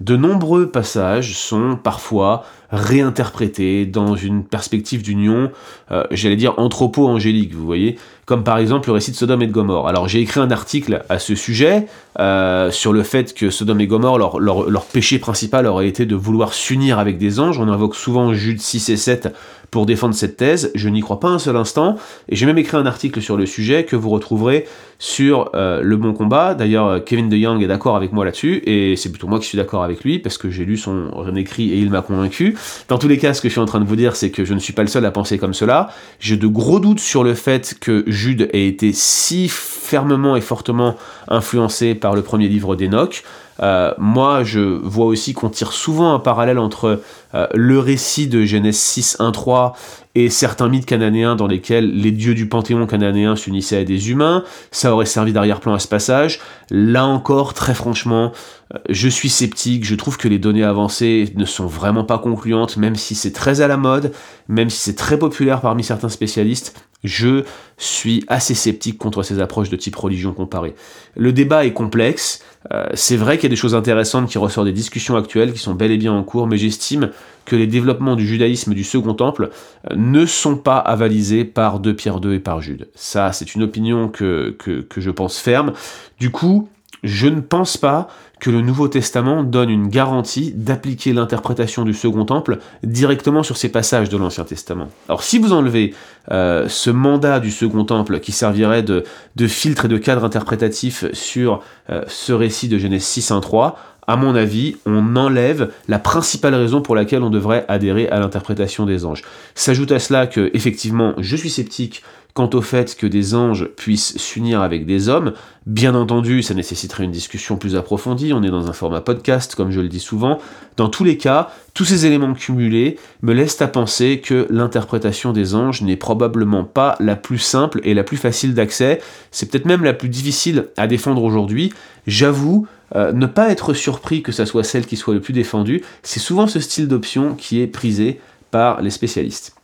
De 0.00 0.16
nombreux 0.16 0.70
passages 0.70 1.38
sont 1.38 1.76
parfois 1.76 2.44
réinterprétés 2.70 3.86
dans 3.86 4.16
une 4.16 4.44
perspective 4.44 5.02
d'union, 5.02 5.52
euh, 5.92 6.04
j'allais 6.10 6.36
dire 6.36 6.58
anthropo-angélique, 6.58 7.54
vous 7.54 7.64
voyez, 7.64 7.96
comme 8.26 8.44
par 8.44 8.58
exemple 8.58 8.88
le 8.88 8.94
récit 8.94 9.10
de 9.10 9.16
Sodome 9.16 9.42
et 9.42 9.46
de 9.46 9.52
Gomorre. 9.52 9.88
Alors 9.88 10.08
j'ai 10.08 10.20
écrit 10.20 10.40
un 10.40 10.50
article 10.50 11.04
à 11.08 11.18
ce 11.18 11.34
sujet 11.34 11.86
euh, 12.20 12.70
sur 12.70 12.92
le 12.92 13.02
fait 13.02 13.34
que 13.34 13.50
Sodome 13.50 13.80
et 13.80 13.86
Gomorre, 13.86 14.18
leur, 14.18 14.38
leur, 14.38 14.84
péché 14.84 15.18
principal 15.18 15.66
aurait 15.66 15.88
été 15.88 16.06
de 16.06 16.14
vouloir 16.14 16.54
s'unir 16.54 16.98
avec 16.98 17.18
des 17.18 17.40
anges. 17.40 17.58
On 17.58 17.68
invoque 17.68 17.96
souvent 17.96 18.32
Jude 18.32 18.60
6 18.60 18.90
et 18.90 18.96
7 18.96 19.34
pour 19.70 19.86
défendre 19.86 20.14
cette 20.14 20.36
thèse. 20.36 20.70
Je 20.76 20.88
n'y 20.88 21.00
crois 21.00 21.18
pas 21.18 21.28
un 21.28 21.40
seul 21.40 21.56
instant. 21.56 21.96
Et 22.28 22.36
j'ai 22.36 22.46
même 22.46 22.58
écrit 22.58 22.76
un 22.76 22.86
article 22.86 23.20
sur 23.20 23.36
le 23.36 23.46
sujet 23.46 23.84
que 23.84 23.96
vous 23.96 24.10
retrouverez 24.10 24.66
sur 25.00 25.50
euh, 25.54 25.80
Le 25.82 25.96
Bon 25.96 26.12
Combat. 26.12 26.54
D'ailleurs, 26.54 27.02
Kevin 27.04 27.28
DeYoung 27.28 27.60
est 27.60 27.66
d'accord 27.66 27.96
avec 27.96 28.12
moi 28.12 28.24
là-dessus, 28.24 28.62
et 28.64 28.94
c'est 28.96 29.10
plutôt 29.10 29.26
moi 29.26 29.40
qui 29.40 29.46
suis 29.46 29.58
d'accord 29.58 29.82
avec 29.82 30.04
lui, 30.04 30.20
parce 30.20 30.38
que 30.38 30.48
j'ai 30.48 30.64
lu 30.64 30.76
son 30.76 31.10
écrit 31.34 31.72
et 31.72 31.78
il 31.78 31.90
m'a 31.90 32.02
convaincu. 32.02 32.56
Dans 32.88 32.98
tous 32.98 33.08
les 33.08 33.18
cas, 33.18 33.34
ce 33.34 33.40
que 33.40 33.48
je 33.48 33.52
suis 33.52 33.60
en 33.60 33.66
train 33.66 33.80
de 33.80 33.84
vous 33.84 33.96
dire, 33.96 34.14
c'est 34.14 34.30
que 34.30 34.44
je 34.44 34.54
ne 34.54 34.60
suis 34.60 34.72
pas 34.72 34.82
le 34.82 34.88
seul 34.88 35.04
à 35.04 35.10
penser 35.10 35.38
comme 35.38 35.54
cela. 35.54 35.90
J'ai 36.20 36.36
de 36.36 36.46
gros 36.46 36.78
doutes 36.78 37.00
sur 37.00 37.24
le 37.24 37.34
fait 37.34 37.74
que 37.80 38.04
Jude 38.14 38.48
ait 38.52 38.66
été 38.66 38.92
si 38.92 39.48
fermement 39.48 40.36
et 40.36 40.40
fortement 40.40 40.96
influencé 41.28 41.94
par 41.94 42.14
le 42.14 42.22
premier 42.22 42.48
livre 42.48 42.76
d'Enoch. 42.76 43.24
Euh, 43.60 43.92
moi, 43.98 44.42
je 44.42 44.60
vois 44.60 45.06
aussi 45.06 45.34
qu'on 45.34 45.50
tire 45.50 45.72
souvent 45.72 46.14
un 46.14 46.18
parallèle 46.18 46.58
entre 46.58 47.02
euh, 47.34 47.46
le 47.54 47.78
récit 47.78 48.28
de 48.28 48.44
Genèse 48.44 48.76
6, 48.76 49.16
1, 49.18 49.32
3 49.32 49.74
et 50.14 50.30
certains 50.30 50.68
mythes 50.68 50.86
cananéens 50.86 51.34
dans 51.34 51.48
lesquels 51.48 51.90
les 51.90 52.12
dieux 52.12 52.34
du 52.34 52.48
panthéon 52.48 52.86
cananéen 52.86 53.34
s'unissaient 53.34 53.78
à 53.78 53.84
des 53.84 54.10
humains. 54.10 54.44
Ça 54.70 54.92
aurait 54.94 55.06
servi 55.06 55.32
d'arrière-plan 55.32 55.74
à 55.74 55.80
ce 55.80 55.88
passage. 55.88 56.40
Là 56.70 57.04
encore, 57.04 57.52
très 57.52 57.74
franchement, 57.74 58.32
euh, 58.72 58.78
je 58.88 59.08
suis 59.08 59.28
sceptique. 59.28 59.84
Je 59.84 59.96
trouve 59.96 60.16
que 60.16 60.28
les 60.28 60.38
données 60.38 60.64
avancées 60.64 61.32
ne 61.34 61.44
sont 61.44 61.66
vraiment 61.66 62.04
pas 62.04 62.18
concluantes, 62.18 62.76
même 62.76 62.94
si 62.94 63.14
c'est 63.14 63.32
très 63.32 63.60
à 63.60 63.66
la 63.66 63.76
mode, 63.76 64.12
même 64.48 64.70
si 64.70 64.78
c'est 64.78 64.96
très 64.96 65.18
populaire 65.18 65.60
parmi 65.60 65.82
certains 65.82 66.08
spécialistes. 66.08 66.76
Je 67.02 67.44
suis 67.76 68.24
assez 68.28 68.54
sceptique 68.54 68.96
contre 68.96 69.22
ces 69.22 69.38
approches 69.38 69.68
de 69.68 69.76
type 69.76 69.96
religion 69.96 70.32
comparée. 70.32 70.74
Le 71.16 71.32
débat 71.32 71.66
est 71.66 71.74
complexe. 71.74 72.42
Euh, 72.72 72.86
c'est 72.94 73.16
vrai 73.16 73.36
qu'il 73.36 73.44
y 73.44 73.46
a 73.46 73.50
des 73.50 73.56
choses 73.56 73.74
intéressantes 73.74 74.30
qui 74.30 74.38
ressortent 74.38 74.66
des 74.66 74.72
discussions 74.72 75.16
actuelles 75.16 75.52
qui 75.52 75.58
sont 75.58 75.74
bel 75.74 75.90
et 75.90 75.98
bien 75.98 76.12
en 76.12 76.22
cours, 76.22 76.46
mais 76.46 76.56
j'estime 76.56 77.10
que 77.44 77.56
les 77.56 77.66
développements 77.66 78.16
du 78.16 78.26
judaïsme 78.26 78.74
du 78.74 78.84
Second 78.84 79.14
Temple 79.14 79.50
euh, 79.90 79.94
ne 79.96 80.26
sont 80.26 80.56
pas 80.56 80.78
avalisés 80.78 81.44
par 81.44 81.80
deux 81.80 81.94
Pierre 81.94 82.20
II 82.22 82.34
et 82.34 82.40
par 82.40 82.60
Jude. 82.60 82.88
Ça, 82.94 83.32
c'est 83.32 83.54
une 83.54 83.62
opinion 83.62 84.08
que, 84.08 84.56
que, 84.58 85.00
je 85.00 85.10
pense 85.10 85.38
ferme. 85.38 85.72
Du 86.18 86.30
coup, 86.30 86.68
je 87.02 87.26
ne 87.28 87.40
pense 87.40 87.76
pas 87.76 88.08
que 88.40 88.50
le 88.50 88.60
Nouveau 88.60 88.88
Testament 88.88 89.42
donne 89.42 89.70
une 89.70 89.88
garantie 89.88 90.52
d'appliquer 90.54 91.12
l'interprétation 91.12 91.84
du 91.84 91.94
Second 91.94 92.24
Temple 92.24 92.58
directement 92.82 93.42
sur 93.42 93.56
ces 93.56 93.70
passages 93.70 94.08
de 94.08 94.16
l'Ancien 94.16 94.44
Testament. 94.44 94.88
Alors 95.08 95.22
si 95.22 95.38
vous 95.38 95.52
enlevez 95.52 95.94
euh, 96.30 96.68
ce 96.68 96.90
mandat 96.90 97.40
du 97.40 97.50
Second 97.50 97.84
Temple 97.84 98.20
qui 98.20 98.32
servirait 98.32 98.82
de, 98.82 99.04
filtre 99.46 99.86
et 99.86 99.88
de 99.88 99.98
cadre 99.98 100.24
interprétatif 100.24 101.06
sur 101.12 101.62
euh, 101.90 102.02
ce 102.06 102.32
récit 102.32 102.68
de 102.68 102.76
Genèse 102.76 103.04
6 103.04 103.32
3, 103.40 103.78
à 104.06 104.16
mon 104.16 104.34
avis, 104.34 104.76
on 104.86 105.16
enlève 105.16 105.70
la 105.88 105.98
principale 105.98 106.54
raison 106.54 106.80
pour 106.82 106.94
laquelle 106.94 107.22
on 107.22 107.30
devrait 107.30 107.64
adhérer 107.68 108.08
à 108.08 108.20
l'interprétation 108.20 108.86
des 108.86 109.04
anges. 109.04 109.22
S'ajoute 109.54 109.92
à 109.92 109.98
cela 109.98 110.26
que, 110.26 110.50
effectivement, 110.54 111.14
je 111.18 111.36
suis 111.36 111.50
sceptique 111.50 112.02
Quant 112.34 112.50
au 112.52 112.62
fait 112.62 112.96
que 112.96 113.06
des 113.06 113.36
anges 113.36 113.68
puissent 113.76 114.18
s'unir 114.18 114.60
avec 114.60 114.86
des 114.86 115.08
hommes, 115.08 115.34
bien 115.66 115.94
entendu, 115.94 116.42
ça 116.42 116.52
nécessiterait 116.52 117.04
une 117.04 117.12
discussion 117.12 117.56
plus 117.56 117.76
approfondie, 117.76 118.32
on 118.32 118.42
est 118.42 118.50
dans 118.50 118.68
un 118.68 118.72
format 118.72 119.00
podcast, 119.00 119.54
comme 119.54 119.70
je 119.70 119.80
le 119.80 119.86
dis 119.86 120.00
souvent. 120.00 120.40
Dans 120.76 120.88
tous 120.88 121.04
les 121.04 121.16
cas, 121.16 121.50
tous 121.74 121.84
ces 121.84 122.06
éléments 122.06 122.34
cumulés 122.34 122.98
me 123.22 123.34
laissent 123.34 123.62
à 123.62 123.68
penser 123.68 124.20
que 124.20 124.48
l'interprétation 124.50 125.32
des 125.32 125.54
anges 125.54 125.82
n'est 125.82 125.96
probablement 125.96 126.64
pas 126.64 126.96
la 126.98 127.14
plus 127.14 127.38
simple 127.38 127.80
et 127.84 127.94
la 127.94 128.02
plus 128.02 128.16
facile 128.16 128.52
d'accès, 128.52 129.00
c'est 129.30 129.48
peut-être 129.48 129.66
même 129.66 129.84
la 129.84 129.94
plus 129.94 130.08
difficile 130.08 130.66
à 130.76 130.88
défendre 130.88 131.22
aujourd'hui. 131.22 131.72
J'avoue, 132.08 132.66
euh, 132.96 133.12
ne 133.12 133.26
pas 133.26 133.50
être 133.50 133.74
surpris 133.74 134.22
que 134.22 134.32
ça 134.32 134.46
soit 134.46 134.64
celle 134.64 134.86
qui 134.86 134.96
soit 134.96 135.14
le 135.14 135.20
plus 135.20 135.32
défendue, 135.32 135.82
c'est 136.02 136.20
souvent 136.20 136.46
ce 136.46 136.60
style 136.60 136.88
d'option 136.88 137.34
qui 137.34 137.60
est 137.60 137.66
prisé 137.66 138.20
par 138.50 138.82
les 138.82 138.90
spécialistes. 138.90 139.56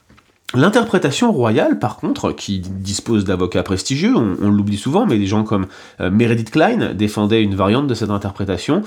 L'interprétation 0.52 1.30
royale, 1.30 1.78
par 1.78 1.96
contre, 1.96 2.32
qui 2.32 2.58
dispose 2.58 3.24
d'avocats 3.24 3.62
prestigieux, 3.62 4.16
on, 4.16 4.50
l'oublie 4.50 4.78
souvent, 4.78 5.06
mais 5.06 5.16
des 5.16 5.26
gens 5.26 5.44
comme 5.44 5.66
euh, 6.00 6.10
Meredith 6.10 6.50
Klein 6.50 6.92
défendaient 6.92 7.42
une 7.42 7.54
variante 7.54 7.86
de 7.86 7.94
cette 7.94 8.10
interprétation, 8.10 8.82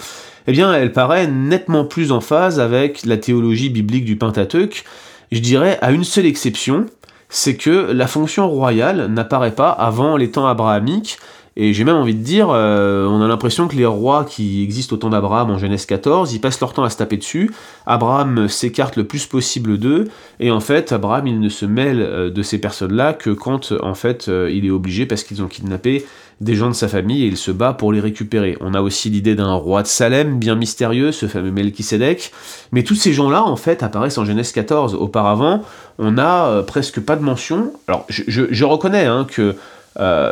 eh 0.48 0.52
bien, 0.52 0.74
elle 0.74 0.92
paraît 0.92 1.28
nettement 1.28 1.86
plus 1.86 2.12
en 2.12 2.20
phase 2.20 2.60
avec 2.60 3.06
la 3.06 3.16
théologie 3.16 3.70
biblique 3.70 4.04
du 4.04 4.18
Pentateuque, 4.18 4.84
je 5.32 5.40
dirais 5.40 5.80
à 5.82 5.92
une 5.92 6.04
seule 6.04 6.26
exception, 6.26 6.86
c'est 7.30 7.56
que 7.56 7.92
la 7.92 8.08
fonction 8.08 8.50
royale 8.50 9.08
n'apparaît 9.08 9.56
pas 9.56 9.70
avant 9.70 10.18
les 10.18 10.32
temps 10.32 10.46
abrahamiques, 10.46 11.18
et 11.56 11.74
j'ai 11.74 11.84
même 11.84 11.98
envie 11.98 12.16
de 12.16 12.24
dire, 12.24 12.50
euh, 12.50 13.06
on 13.08 13.22
a 13.22 13.28
l'impression 13.28 13.68
que 13.68 13.76
les 13.76 13.86
rois 13.86 14.26
qui 14.26 14.64
existent 14.64 14.96
au 14.96 14.98
temps 14.98 15.12
d'Abraham 15.12 15.52
en 15.52 15.60
Genèse 15.60 15.86
14, 15.86 16.34
ils 16.34 16.40
passent 16.40 16.60
leur 16.60 16.74
temps 16.74 16.84
à 16.84 16.90
se 16.90 16.98
taper 16.98 17.18
dessus. 17.18 17.52
Abraham 17.86 18.48
s'écarte 18.48 18.96
le 18.96 19.04
plus 19.04 19.28
possible 19.28 19.78
d'eux, 19.78 20.08
et 20.40 20.50
en 20.50 20.60
fait, 20.60 20.92
Abraham, 20.92 21.28
il 21.28 21.40
ne 21.40 21.50
se 21.50 21.66
mêle 21.66 22.02
euh, 22.02 22.32
de 22.32 22.42
ces 22.42 22.58
personnes-là 22.58 23.14
que 23.14 23.30
quand, 23.30 23.72
en 23.72 23.94
fait, 23.94 24.30
euh, 24.30 24.50
il 24.52 24.66
est 24.66 24.72
obligé 24.72 25.06
parce 25.06 25.24
qu'ils 25.24 25.44
ont 25.44 25.48
kidnappé 25.48 26.06
des 26.42 26.56
gens 26.56 26.70
de 26.70 26.74
sa 26.74 26.88
famille 26.88 27.24
et 27.24 27.28
il 27.28 27.38
se 27.38 27.52
bat 27.52 27.74
pour 27.74 27.94
les 27.94 28.00
récupérer. 28.00 28.58
On 28.60 28.74
a 28.74 28.82
aussi 28.82 29.12
l'idée 29.12 29.36
d'un 29.36 29.54
roi 29.54 29.84
de 29.84 29.88
Salem, 29.88 30.40
bien 30.40 30.56
mystérieux, 30.56 31.12
ce 31.12 31.28
fameux 31.28 31.52
Melchisedec. 31.52 32.32
Mais 32.72 32.82
tous 32.84 32.96
ces 32.96 33.14
gens-là, 33.14 33.44
en 33.44 33.56
fait, 33.56 33.84
apparaissent 33.84 34.18
en 34.18 34.26
Genèse 34.26 34.52
14. 34.52 34.96
Auparavant, 34.96 35.62
on 36.00 36.12
n'a 36.12 36.64
presque 36.66 37.00
pas 37.00 37.16
de 37.16 37.22
mention. 37.22 37.72
Alors, 37.88 38.06
je, 38.10 38.66
reconnais 38.66 39.06
hein, 39.06 39.26
que 39.30 39.56
euh, 40.00 40.32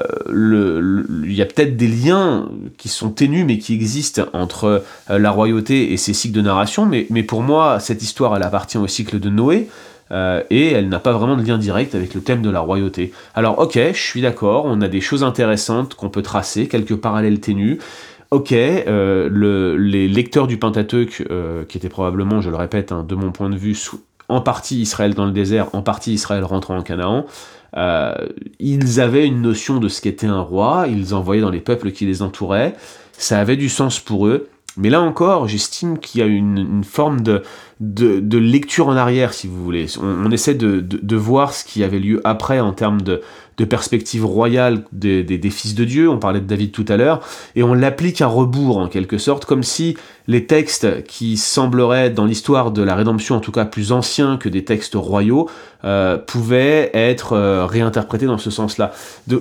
il 1.23 1.33
y 1.33 1.41
a 1.41 1.45
peut-être 1.45 1.77
des 1.77 1.87
liens 1.87 2.49
qui 2.77 2.89
sont 2.89 3.09
ténus 3.09 3.45
mais 3.45 3.57
qui 3.57 3.73
existent 3.73 4.23
entre 4.33 4.83
euh, 5.09 5.19
la 5.19 5.31
royauté 5.31 5.93
et 5.93 5.97
ces 5.97 6.13
cycles 6.13 6.35
de 6.35 6.41
narration, 6.41 6.85
mais, 6.85 7.23
pour 7.23 7.43
moi, 7.43 7.79
cette 7.79 8.01
histoire, 8.01 8.35
elle 8.35 8.43
appartient 8.43 8.77
au 8.77 8.87
cycle 8.87 9.19
de 9.19 9.29
Noé. 9.29 9.67
Euh, 10.11 10.43
et 10.49 10.73
elle 10.73 10.89
n'a 10.89 10.99
pas 10.99 11.13
vraiment 11.13 11.37
de 11.37 11.41
lien 11.41 11.57
direct 11.57 11.95
avec 11.95 12.13
le 12.13 12.19
thème 12.19 12.41
de 12.41 12.49
la 12.49 12.59
royauté. 12.59 13.13
Alors 13.33 13.59
ok, 13.59 13.79
je 13.93 13.97
suis 13.97 14.19
d'accord, 14.19 14.65
on 14.65 14.81
a 14.81 14.89
des 14.89 14.99
choses 14.99 15.23
intéressantes 15.23 15.95
qu'on 15.95 16.09
peut 16.09 16.21
tracer, 16.21 16.67
quelques 16.67 16.97
parallèles 16.97 17.39
ténus. 17.39 17.77
Ok, 18.29 18.51
le, 18.51 19.77
les 19.77 20.09
lecteurs 20.09 20.47
du 20.47 20.57
Pentateuque, 20.57 21.25
qui 21.69 21.77
étaient 21.77 21.87
probablement, 21.87 22.41
je 22.41 22.49
le 22.49 22.57
répète, 22.57 22.91
hein, 22.91 23.05
de 23.07 23.15
mon 23.15 23.31
point 23.31 23.49
de 23.49 23.55
vue, 23.55 23.77
en 24.27 24.41
partie 24.41 24.81
Israël 24.81 25.13
dans 25.13 25.25
le 25.25 25.31
désert, 25.31 25.67
en 25.73 25.81
partie 25.81 26.13
Israël 26.13 26.43
rentrant 26.43 26.77
en 26.77 26.81
Canaan, 26.81 27.25
euh, 27.77 28.13
ils 28.59 28.99
avaient 28.99 29.25
une 29.25 29.41
notion 29.41 29.79
de 29.79 29.87
ce 29.87 30.01
qu'était 30.01 30.27
un 30.27 30.41
roi, 30.41 30.85
ils 30.89 31.13
envoyaient 31.13 31.41
dans 31.41 31.49
les 31.49 31.61
peuples 31.61 31.91
qui 31.91 32.05
les 32.05 32.21
entouraient, 32.21 32.75
ça 33.13 33.39
avait 33.39 33.57
du 33.57 33.69
sens 33.69 33.99
pour 33.99 34.27
eux. 34.27 34.49
Mais 34.77 34.89
là 34.89 35.01
encore, 35.01 35.49
j'estime 35.49 35.99
qu'il 35.99 36.21
y 36.21 36.23
a 36.23 36.27
une, 36.27 36.83
forme 36.85 37.21
de, 37.21 37.43
de, 37.81 38.37
lecture 38.37 38.87
en 38.87 38.95
arrière, 38.95 39.33
si 39.33 39.47
vous 39.47 39.61
voulez. 39.61 39.87
On, 40.01 40.31
essaie 40.31 40.53
de, 40.53 40.79
de, 40.79 41.15
voir 41.17 41.51
ce 41.51 41.65
qui 41.65 41.83
avait 41.83 41.99
lieu 41.99 42.21
après 42.23 42.61
en 42.61 42.71
termes 42.71 43.01
de, 43.01 43.21
de 43.61 43.65
perspective 43.65 44.25
royale 44.25 44.83
des, 44.91 45.39
fils 45.51 45.75
de 45.75 45.85
Dieu, 45.85 46.09
on 46.09 46.17
parlait 46.17 46.39
de 46.39 46.47
David 46.47 46.71
tout 46.71 46.85
à 46.87 46.97
l'heure, 46.97 47.21
et 47.55 47.61
on 47.61 47.75
l'applique 47.75 48.21
à 48.21 48.27
rebours 48.27 48.77
en 48.77 48.87
quelque 48.87 49.19
sorte, 49.19 49.45
comme 49.45 49.61
si 49.61 49.95
les 50.27 50.47
textes 50.47 51.03
qui 51.03 51.37
sembleraient 51.37 52.09
dans 52.09 52.25
l'histoire 52.25 52.71
de 52.71 52.81
la 52.81 52.95
rédemption 52.95 53.35
en 53.35 53.39
tout 53.39 53.51
cas 53.51 53.65
plus 53.65 53.91
anciens 53.91 54.37
que 54.37 54.49
des 54.49 54.63
textes 54.63 54.95
royaux 54.95 55.49
euh, 55.83 56.17
pouvaient 56.17 56.89
être 56.93 57.33
euh, 57.33 57.65
réinterprétés 57.65 58.25
dans 58.25 58.37
ce 58.37 58.49
sens-là. 58.49 58.93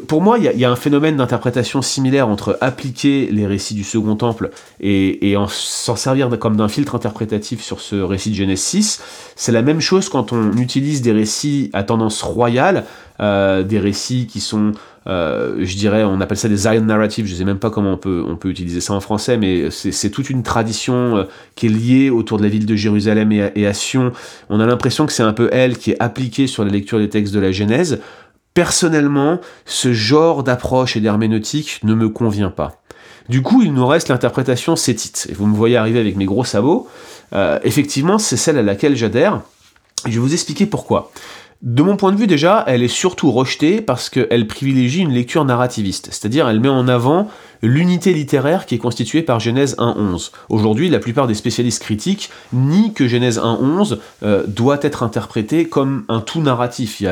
Pour 0.09 0.21
moi, 0.21 0.39
il 0.39 0.45
y, 0.59 0.65
a 0.65 0.71
un 0.71 0.77
phénomène 0.77 1.17
d'interprétation 1.17 1.81
similaire 1.81 2.29
entre 2.29 2.59
appliquer 2.61 3.29
les 3.31 3.47
récits 3.47 3.75
du 3.75 3.85
Second 3.85 4.17
Temple 4.17 4.51
et, 4.81 5.31
et 5.31 5.37
s'en 5.49 5.97
servir 5.97 6.29
comme 6.39 6.57
d'un 6.57 6.69
filtre 6.69 6.95
interprétatif 6.95 7.63
sur 7.63 7.81
ce 7.81 7.97
récit 7.97 8.31
de 8.31 8.37
Genèse 8.37 8.61
6. 8.61 9.03
C'est 9.37 9.53
la 9.53 9.63
même 9.63 9.81
chose 9.81 10.09
quand 10.09 10.33
on 10.33 10.53
utilise 10.57 11.03
des 11.03 11.13
récits 11.13 11.71
à 11.73 11.85
tendance 11.85 12.23
royale 12.23 12.85
euh, 13.21 13.63
des 13.63 13.79
récits 13.79 14.27
qui 14.27 14.41
sont, 14.41 14.73
euh, 15.07 15.57
je 15.61 15.77
dirais, 15.77 16.05
on 16.05 16.23
appelle 16.23 16.39
ça 16.39 16.49
des 16.49 16.57
Zion 16.57 16.81
narratives, 16.81 17.27
je 17.27 17.35
ne 17.35 17.39
sais 17.39 17.45
même 17.45 17.59
pas 17.59 17.69
comment 17.69 17.93
on 17.93 17.97
peut, 17.99 18.25
on 18.27 18.37
peut 18.37 18.49
utiliser 18.49 18.81
ça 18.81 18.95
en 18.95 19.01
français, 19.01 19.37
mais 19.37 19.71
c'est 19.71 20.09
toute 20.09 20.31
une 20.31 20.43
tradition 20.43 21.19
euh, 21.19 21.25
qui 21.55 21.67
est 21.67 21.69
liée 21.69 22.09
autour 22.09 22.39
de 22.39 22.43
la 22.43 22.49
ville 22.49 22.65
de 22.65 22.75
Jérusalem 22.77 23.31
et 23.31 23.67
à, 23.67 23.75
Sion. 23.75 24.13
On 24.49 24.59
a 24.59 24.65
l'impression 24.65 25.05
que 25.05 25.13
c'est 25.13 25.23
un 25.23 25.35
peu 25.35 25.51
elle 25.53 25.77
qui 25.77 25.91
est 25.91 26.01
appliquée 26.01 26.47
sur 26.47 26.65
la 26.65 26.71
lecture 26.71 26.99
des 26.99 27.11
textes 27.11 27.35
de 27.35 27.41
la 27.41 27.53
Genèse. 27.53 28.01
Personnellement, 28.55 29.41
ce 29.67 29.93
genre 29.93 30.43
d'approche 30.43 30.97
et 30.97 31.01
d'herméneutique 31.01 31.81
ne 31.83 31.95
me 31.95 32.09
convient 32.09 32.51
pas. 32.51 32.81
Du 33.29 33.43
coup, 33.43 33.61
il 33.63 33.75
nous 33.75 33.87
reste 33.87 34.09
l'interprétation 34.09 34.77
sétite. 34.77 35.29
Et 35.31 35.35
vous 35.35 35.47
me 35.47 35.55
voyez 35.55 35.77
arriver 35.77 36.01
avec 36.01 36.17
mes 36.17 36.25
gros 36.25 36.45
sabots. 36.45 36.89
effectivement, 37.63 38.19
c'est 38.19 38.37
celle 38.37 38.59
à 38.59 38.63
laquelle 38.63 38.97
j'adhère. 38.97 39.43
Je 40.07 40.13
vais 40.13 40.19
vous 40.19 40.33
expliquer 40.33 40.67
pourquoi. 40.67 41.13
De 41.63 41.83
mon 41.83 41.97
point 41.97 42.11
de 42.11 42.17
vue 42.17 42.27
déjà, 42.27 42.65
elle 42.67 42.83
est 42.83 42.89
surtout 42.89 43.31
rejetée 43.31 43.83
parce 43.83 44.09
qu'elle 44.09 44.47
privilégie 44.47 45.01
une 45.01 45.13
lecture 45.13 45.45
narrativiste, 45.45 46.07
c'est-à-dire 46.07 46.49
elle 46.49 46.59
met 46.59 46.71
en 46.71 46.89
avant 46.89 47.29
l'unité 47.63 48.13
littéraire 48.13 48.67
qui 48.67 48.75
est 48.75 48.79
constituée 48.79 49.23
par 49.23 49.41
Genèse 49.41 49.77
1.11. 49.77 50.31
Aujourd'hui, 50.49 50.89
la 50.89 50.99
plupart 50.99 51.27
des 51.27 51.35
spécialistes 51.35 51.83
critiques 51.83 52.31
nient 52.53 52.93
que 52.93 53.07
Genèse 53.07 53.39
1.11 53.39 53.99
euh, 54.23 54.45
doit 54.47 54.79
être 54.83 55.03
interprété 55.03 55.69
comme 55.69 56.05
un 56.09 56.21
tout 56.21 56.41
narratif. 56.41 57.03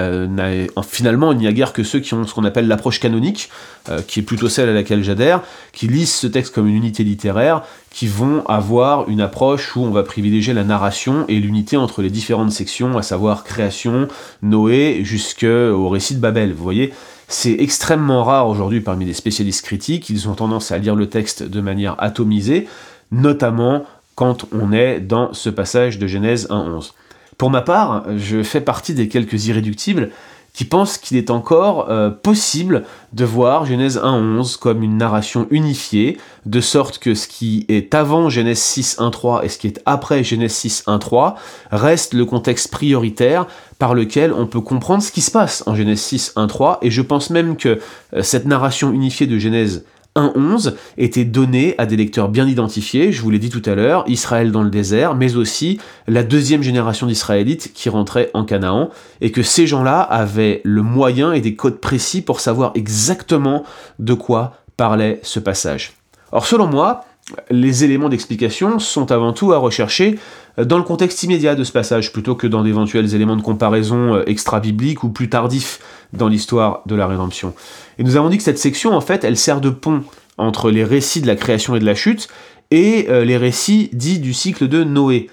Finalement, 0.89 1.33
il 1.33 1.39
n'y 1.39 1.47
a 1.47 1.53
guère 1.53 1.73
que 1.73 1.83
ceux 1.83 2.01
qui 2.01 2.15
ont 2.15 2.27
ce 2.27 2.35
qu'on 2.35 2.45
appelle 2.45 2.69
l'approche 2.69 3.01
canonique, 3.01 3.51
euh, 3.89 4.01
qui 4.07 4.21
est 4.21 4.23
plutôt 4.23 4.49
celle 4.49 4.69
à 4.69 4.75
laquelle 4.75 5.03
j'adhère, 5.03 5.43
qui 5.73 5.87
lisent 5.89 6.15
ce 6.15 6.27
texte 6.27 6.55
comme 6.55 6.67
une 6.67 6.77
unité 6.77 7.05
littéraire, 7.05 7.63
qui 7.91 8.07
vont 8.07 8.45
avoir 8.47 9.09
une 9.09 9.21
approche 9.21 9.77
où 9.77 9.81
on 9.81 9.91
va 9.91 10.03
privilégier 10.03 10.55
la 10.55 10.65
narration 10.65 11.25
et 11.29 11.41
l'unité 11.41 11.77
entre 11.77 12.03
les 12.03 12.11
différentes 12.11 12.53
sections, 12.53 12.97
à 12.99 13.03
savoir 13.03 13.45
création, 13.45 14.09
Noé, 14.43 15.01
jusqu'au 15.03 15.89
récit 15.89 16.15
de 16.15 16.21
Babel. 16.21 16.53
Vous 16.53 16.63
voyez 16.63 16.93
c'est 17.29 17.53
extrêmement 17.61 18.25
rare 18.25 18.49
aujourd'hui 18.49 18.81
parmi 18.81 19.05
les 19.05 19.13
spécialistes 19.13 19.65
critiques, 19.65 20.09
ils 20.09 20.29
ont 20.29 20.35
tendance 20.35 20.73
à 20.73 20.79
lire 20.79 20.97
le 20.97 21.09
texte 21.09 21.43
de 21.43 21.61
manière 21.61 21.95
atomisée, 21.99 22.67
notamment 23.13 23.85
quand 24.15 24.47
on 24.53 24.73
est 24.73 24.99
dans 24.99 25.33
ce 25.35 25.51
passage 25.51 25.99
de 25.99 26.07
Genèse 26.07 26.49
1.11. 26.49 26.93
Pour 27.37 27.51
ma 27.51 27.61
part, 27.61 28.05
je 28.17 28.43
fais 28.43 28.63
partie 28.63 28.95
des 28.95 29.09
quelques 29.09 29.47
irréductibles 29.47 30.11
qui 30.59 30.65
pensent 30.65 30.99
qu'il 30.99 31.17
est 31.17 31.31
encore 31.31 31.89
euh, 31.89 32.11
possible 32.11 32.83
de 33.13 33.25
voir 33.25 33.65
Genèse 33.65 33.97
1.11 33.97 34.59
comme 34.59 34.83
une 34.83 34.97
narration 34.97 35.47
unifiée, 35.53 36.19
de 36.47 36.61
sorte 36.61 36.99
que 36.99 37.15
ce 37.15 37.29
qui 37.29 37.65
est 37.69 37.95
avant 37.95 38.29
Genèse 38.29 38.59
6.1.3 38.59 39.45
et 39.45 39.51
ce 39.51 39.57
qui 39.57 39.69
est 39.69 39.81
après 39.87 40.25
Genèse 40.25 40.55
6.1.3 40.55 41.35
reste 41.71 42.13
le 42.13 42.25
contexte 42.25 42.73
prioritaire 42.73 43.47
par 43.79 43.95
lequel 43.95 44.33
on 44.33 44.49
peut 44.49 44.61
comprendre 44.61 45.01
ce 45.01 45.13
qui 45.13 45.21
se 45.21 45.31
passe 45.31 45.63
en 45.69 45.77
Genèse 45.77 46.01
6.1.3, 46.01 46.79
et 46.83 46.91
je 46.91 47.03
pense 47.03 47.31
même 47.31 47.57
que 47.57 47.79
euh, 48.15 48.23
cette 48.25 48.47
narration 48.47 48.93
unifiée 48.93 49.29
de 49.29 49.39
Genèse 49.39 49.85
1.11 50.19 50.75
était 50.97 51.25
donné 51.25 51.75
à 51.79 51.87
des 51.87 51.97
lecteurs 51.97 52.29
bien 52.29 52.47
identifiés, 52.47 53.13
je 53.13 53.23
vous 53.23 53.31
l'ai 53.31 53.39
dit 53.39 53.51
tout 53.51 53.63
à 53.65 53.75
l'heure, 53.75 54.05
Israël 54.09 54.53
dans 54.53 54.63
le 54.63 54.71
désert, 54.71 55.15
mais 55.15 55.37
aussi 55.37 55.79
la 56.07 56.23
deuxième 56.23 56.63
génération 56.63 57.07
d'Israélites 57.07 57.73
qui 57.73 57.89
rentrait 57.89 58.31
en 58.35 58.45
Canaan, 58.45 58.91
et 59.21 59.31
que 59.31 59.43
ces 59.43 59.67
gens-là 59.67 60.01
avaient 60.01 60.61
le 60.65 60.83
moyen 60.83 61.33
et 61.33 61.41
des 61.41 61.55
codes 61.55 61.81
précis 61.81 62.21
pour 62.21 62.41
savoir 62.41 62.73
exactement 62.75 63.65
de 63.99 64.15
quoi 64.15 64.55
parlait 64.77 65.21
ce 65.23 65.41
passage. 65.41 65.93
Or 66.33 66.47
selon 66.47 66.67
moi, 66.67 67.05
les 67.51 67.85
éléments 67.85 68.09
d'explication 68.09 68.79
sont 68.79 69.13
avant 69.13 69.33
tout 69.33 69.53
à 69.53 69.59
rechercher 69.59 70.19
dans 70.57 70.79
le 70.79 70.85
contexte 70.85 71.23
immédiat 71.23 71.55
de 71.55 71.63
ce 71.63 71.73
passage, 71.73 72.13
plutôt 72.13 72.35
que 72.35 72.47
dans 72.47 72.63
d'éventuels 72.65 73.15
éléments 73.15 73.37
de 73.37 73.43
comparaison 73.43 74.15
euh, 74.15 74.23
extra-bibliques 74.27 75.05
ou 75.05 75.11
plus 75.11 75.29
tardifs 75.29 75.81
dans 76.13 76.29
l'histoire 76.29 76.83
de 76.87 76.95
la 76.95 77.07
rédemption. 77.07 77.55
Et 77.99 78.03
nous 78.03 78.17
avons 78.17 78.29
dit 78.29 78.39
que 78.39 78.43
cette 78.43 78.59
section, 78.59 78.93
en 78.93 79.01
fait, 79.01 79.25
elle 79.25 79.37
sert 79.37 79.61
de 79.61 79.71
pont 79.71 80.03
entre 80.37 80.71
les 80.71 80.85
récits 80.85 81.21
de 81.21 81.27
la 81.27 81.37
création 81.37 81.77
et 81.77 81.81
de 81.81 81.85
la 81.85 81.95
chute 81.95 82.29
et 82.71 83.07
euh, 83.09 83.25
les 83.25 83.37
récits 83.37 83.91
dits 83.93 84.19
du 84.19 84.35
cycle 84.35 84.69
de 84.69 84.83
Noé. 84.83 85.29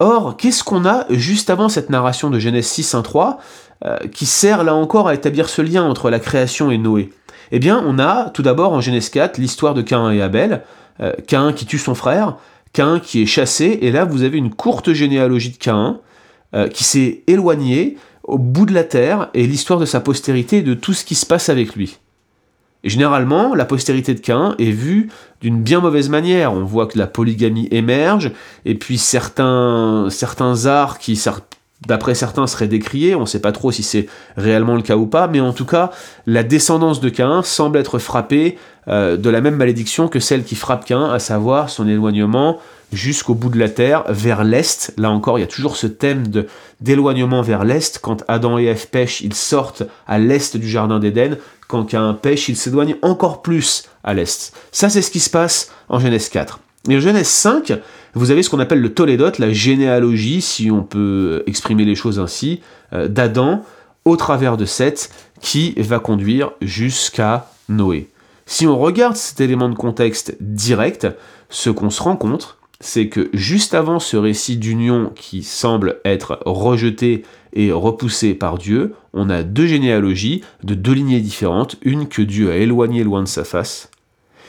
Or, 0.00 0.36
qu'est-ce 0.36 0.62
qu'on 0.62 0.84
a 0.84 1.06
juste 1.10 1.50
avant 1.50 1.68
cette 1.68 1.90
narration 1.90 2.30
de 2.30 2.38
Genèse 2.38 2.66
6, 2.66 2.94
1, 2.94 3.02
3, 3.02 3.38
qui 4.12 4.26
sert 4.26 4.62
là 4.62 4.74
encore 4.74 5.08
à 5.08 5.14
établir 5.14 5.48
ce 5.48 5.60
lien 5.60 5.82
entre 5.82 6.08
la 6.08 6.20
création 6.20 6.70
et 6.70 6.78
Noé? 6.78 7.10
Eh 7.50 7.58
bien, 7.58 7.82
on 7.84 7.98
a 7.98 8.30
tout 8.30 8.42
d'abord 8.42 8.72
en 8.72 8.80
Genèse 8.80 9.08
4 9.08 9.38
l'histoire 9.38 9.74
de 9.74 9.82
Cain 9.82 10.10
et 10.12 10.22
Abel, 10.22 10.62
euh, 11.00 11.12
Cain 11.26 11.52
qui 11.52 11.66
tue 11.66 11.78
son 11.78 11.94
frère, 11.94 12.36
Cain 12.72 13.00
qui 13.00 13.22
est 13.22 13.26
chassé, 13.26 13.78
et 13.82 13.90
là 13.90 14.04
vous 14.04 14.22
avez 14.22 14.38
une 14.38 14.50
courte 14.50 14.92
généalogie 14.92 15.50
de 15.50 15.56
Cain 15.56 16.00
euh, 16.54 16.68
qui 16.68 16.84
s'est 16.84 17.22
éloigné 17.26 17.96
au 18.24 18.38
bout 18.38 18.66
de 18.66 18.74
la 18.74 18.84
terre, 18.84 19.30
et 19.34 19.46
l'histoire 19.46 19.78
de 19.78 19.86
sa 19.86 20.00
postérité 20.00 20.58
et 20.58 20.62
de 20.62 20.74
tout 20.74 20.92
ce 20.92 21.04
qui 21.04 21.14
se 21.14 21.24
passe 21.24 21.48
avec 21.48 21.74
lui. 21.74 21.98
Généralement, 22.84 23.54
la 23.54 23.64
postérité 23.64 24.14
de 24.14 24.20
Cain 24.20 24.54
est 24.58 24.70
vue 24.70 25.10
d'une 25.40 25.62
bien 25.62 25.80
mauvaise 25.80 26.08
manière. 26.08 26.52
On 26.52 26.64
voit 26.64 26.86
que 26.86 26.96
la 26.96 27.08
polygamie 27.08 27.68
émerge, 27.72 28.30
et 28.64 28.76
puis 28.76 28.98
certains, 28.98 30.08
certains 30.10 30.66
arts 30.66 30.98
qui, 30.98 31.16
d'après 31.86 32.14
certains, 32.14 32.46
seraient 32.46 32.68
décriés. 32.68 33.14
On 33.14 33.22
ne 33.22 33.26
sait 33.26 33.40
pas 33.40 33.52
trop 33.52 33.70
si 33.70 33.82
c'est 33.82 34.06
réellement 34.36 34.74
le 34.74 34.82
cas 34.82 34.96
ou 34.96 35.06
pas, 35.06 35.28
mais 35.28 35.40
en 35.40 35.52
tout 35.52 35.64
cas, 35.64 35.90
la 36.26 36.42
descendance 36.42 37.00
de 37.00 37.08
Cain 37.08 37.42
semble 37.42 37.78
être 37.78 37.98
frappée 37.98 38.58
euh, 38.88 39.16
de 39.16 39.30
la 39.30 39.40
même 39.40 39.56
malédiction 39.56 40.08
que 40.08 40.20
celle 40.20 40.44
qui 40.44 40.54
frappe 40.54 40.84
Cain, 40.84 41.10
à 41.10 41.18
savoir 41.18 41.70
son 41.70 41.86
éloignement 41.86 42.58
jusqu'au 42.92 43.34
bout 43.34 43.50
de 43.50 43.58
la 43.58 43.68
terre, 43.68 44.04
vers 44.08 44.44
l'est. 44.44 44.94
Là 44.96 45.10
encore, 45.10 45.38
il 45.38 45.42
y 45.42 45.44
a 45.44 45.48
toujours 45.48 45.76
ce 45.76 45.86
thème 45.86 46.24
d'éloignement 46.80 47.42
vers 47.42 47.64
l'est. 47.64 47.98
Quand 47.98 48.24
Adam 48.28 48.58
et 48.58 48.64
Ève 48.64 48.88
pêchent, 48.88 49.20
ils 49.20 49.34
sortent 49.34 49.82
à 50.06 50.18
l'est 50.18 50.56
du 50.56 50.68
jardin 50.68 50.98
d'Éden. 50.98 51.36
Quand 51.68 51.84
Cain 51.84 52.14
pêche, 52.14 52.48
il 52.48 52.56
s'éloigne 52.56 52.96
encore 53.02 53.42
plus 53.42 53.84
à 54.04 54.14
l'est. 54.14 54.52
Ça, 54.72 54.88
c'est 54.88 55.02
ce 55.02 55.10
qui 55.10 55.20
se 55.20 55.28
passe 55.28 55.70
en 55.90 56.00
Genèse 56.00 56.30
4. 56.30 56.60
Et 56.88 56.96
en 56.96 57.00
Genèse 57.00 57.28
5, 57.28 57.74
vous 58.14 58.30
avez 58.30 58.42
ce 58.42 58.50
qu'on 58.50 58.60
appelle 58.60 58.80
le 58.80 58.92
Tolédot, 58.92 59.32
la 59.38 59.52
généalogie, 59.52 60.40
si 60.40 60.70
on 60.70 60.82
peut 60.82 61.42
exprimer 61.46 61.84
les 61.84 61.94
choses 61.94 62.18
ainsi, 62.18 62.60
euh, 62.92 63.08
d'Adam 63.08 63.64
au 64.04 64.16
travers 64.16 64.56
de 64.56 64.64
Seth, 64.64 65.10
qui 65.40 65.74
va 65.76 65.98
conduire 65.98 66.52
jusqu'à 66.60 67.50
Noé. 67.68 68.08
Si 68.46 68.66
on 68.66 68.78
regarde 68.78 69.16
cet 69.16 69.40
élément 69.40 69.68
de 69.68 69.74
contexte 69.74 70.36
direct, 70.40 71.06
ce 71.50 71.68
qu'on 71.70 71.90
se 71.90 72.02
rend 72.02 72.16
compte, 72.16 72.58
c'est 72.80 73.08
que 73.08 73.28
juste 73.34 73.74
avant 73.74 73.98
ce 73.98 74.16
récit 74.16 74.56
d'union 74.56 75.12
qui 75.14 75.42
semble 75.42 76.00
être 76.04 76.40
rejeté 76.46 77.24
et 77.52 77.72
repoussé 77.72 78.34
par 78.34 78.56
Dieu, 78.56 78.94
on 79.12 79.30
a 79.30 79.42
deux 79.42 79.66
généalogies 79.66 80.42
de 80.62 80.74
deux 80.74 80.92
lignées 80.92 81.20
différentes, 81.20 81.76
une 81.82 82.08
que 82.08 82.22
Dieu 82.22 82.50
a 82.50 82.56
éloignée 82.56 83.04
loin 83.04 83.22
de 83.22 83.28
sa 83.28 83.44
face, 83.44 83.90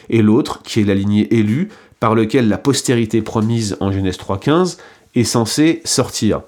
et 0.09 0.21
l'autre 0.21 0.61
qui 0.63 0.79
est 0.79 0.85
la 0.85 0.95
lignée 0.95 1.33
élue 1.33 1.69
par 1.99 2.15
laquelle 2.15 2.47
la 2.47 2.57
postérité 2.57 3.21
promise 3.21 3.77
en 3.79 3.91
Genèse 3.91 4.17
3.15 4.17 4.77
est 5.15 5.23
censée 5.23 5.81
sortir. 5.85 6.41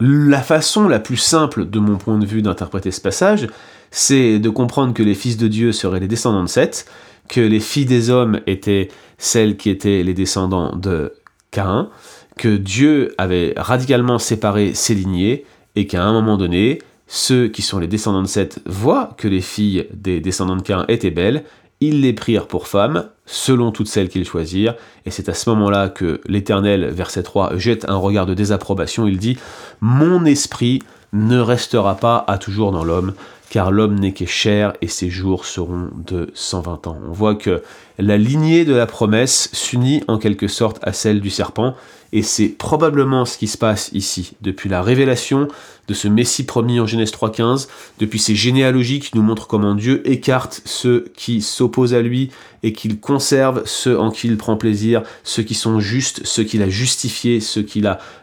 La 0.00 0.40
façon 0.40 0.88
la 0.88 0.98
plus 0.98 1.16
simple 1.16 1.68
de 1.68 1.78
mon 1.78 1.96
point 1.96 2.18
de 2.18 2.26
vue 2.26 2.42
d'interpréter 2.42 2.90
ce 2.90 3.00
passage, 3.00 3.48
c'est 3.90 4.38
de 4.38 4.48
comprendre 4.48 4.94
que 4.94 5.02
les 5.02 5.14
fils 5.14 5.36
de 5.36 5.48
Dieu 5.48 5.72
seraient 5.72 6.00
les 6.00 6.08
descendants 6.08 6.42
de 6.42 6.48
Seth, 6.48 6.86
que 7.28 7.40
les 7.40 7.60
filles 7.60 7.86
des 7.86 8.10
hommes 8.10 8.40
étaient 8.46 8.88
celles 9.18 9.56
qui 9.56 9.70
étaient 9.70 10.02
les 10.02 10.14
descendants 10.14 10.74
de 10.74 11.12
Caïn, 11.50 11.90
que 12.36 12.56
Dieu 12.56 13.14
avait 13.18 13.52
radicalement 13.56 14.18
séparé 14.18 14.74
ses 14.74 14.94
lignées, 14.94 15.44
et 15.76 15.86
qu'à 15.86 16.02
un 16.02 16.12
moment 16.12 16.36
donné, 16.36 16.80
ceux 17.06 17.48
qui 17.48 17.62
sont 17.62 17.78
les 17.78 17.86
descendants 17.86 18.22
de 18.22 18.26
Seth 18.26 18.60
voient 18.66 19.14
que 19.18 19.28
les 19.28 19.40
filles 19.40 19.86
des 19.92 20.20
descendants 20.20 20.56
de 20.56 20.62
Caïn 20.62 20.84
étaient 20.88 21.10
belles, 21.10 21.44
ils 21.80 22.00
les 22.00 22.12
prirent 22.12 22.46
pour 22.46 22.66
femmes, 22.66 23.08
selon 23.26 23.72
toutes 23.72 23.88
celles 23.88 24.08
qu'ils 24.08 24.26
choisirent, 24.26 24.74
et 25.06 25.10
c'est 25.10 25.28
à 25.28 25.34
ce 25.34 25.48
moment-là 25.50 25.88
que 25.88 26.20
l'Éternel, 26.26 26.90
verset 26.90 27.22
3, 27.22 27.56
jette 27.56 27.88
un 27.88 27.96
regard 27.96 28.26
de 28.26 28.34
désapprobation, 28.34 29.06
il 29.06 29.18
dit⁇ 29.18 29.34
Mon 29.80 30.24
esprit 30.24 30.80
ne 31.12 31.40
restera 31.40 31.96
pas 31.96 32.24
à 32.28 32.38
toujours 32.38 32.72
dans 32.72 32.84
l'homme, 32.84 33.14
car 33.50 33.72
l'homme 33.72 33.98
n'est 33.98 34.12
que 34.12 34.26
chair 34.26 34.72
et 34.80 34.88
ses 34.88 35.10
jours 35.10 35.44
seront 35.44 35.90
de 36.06 36.30
120 36.34 36.86
ans. 36.86 36.98
On 37.06 37.12
voit 37.12 37.34
que 37.34 37.62
la 37.98 38.16
lignée 38.16 38.64
de 38.64 38.72
la 38.72 38.86
promesse 38.86 39.50
s'unit 39.52 40.02
en 40.08 40.18
quelque 40.18 40.48
sorte 40.48 40.78
à 40.82 40.92
celle 40.92 41.20
du 41.20 41.30
serpent, 41.30 41.74
et 42.12 42.22
c'est 42.22 42.48
probablement 42.48 43.24
ce 43.24 43.38
qui 43.38 43.46
se 43.46 43.58
passe 43.58 43.90
ici, 43.92 44.32
depuis 44.40 44.68
la 44.68 44.82
révélation 44.82 45.48
de 45.86 45.94
ce 45.94 46.08
Messie 46.08 46.44
promis 46.44 46.80
en 46.80 46.86
Genèse 46.86 47.12
3.15, 47.12 47.68
depuis 47.98 48.18
ces 48.18 48.34
généalogies 48.34 49.00
qui 49.00 49.10
nous 49.16 49.22
montrent 49.22 49.48
comment 49.48 49.74
Dieu 49.74 50.08
écarte 50.08 50.62
ceux 50.64 51.06
qui 51.16 51.42
s'opposent 51.42 51.94
à 51.94 52.02
lui 52.02 52.30
et 52.62 52.72
qu'il 52.72 53.00
conserve 53.00 53.62
ceux 53.64 53.98
en 53.98 54.10
qui 54.10 54.28
il 54.28 54.36
prend 54.36 54.56
plaisir, 54.56 55.02
ceux 55.24 55.42
qui 55.42 55.54
sont 55.54 55.80
justes, 55.80 56.20
ceux 56.24 56.44
qu'il 56.44 56.62
a 56.62 56.68
justifiés, 56.68 57.40
ceux 57.40 57.64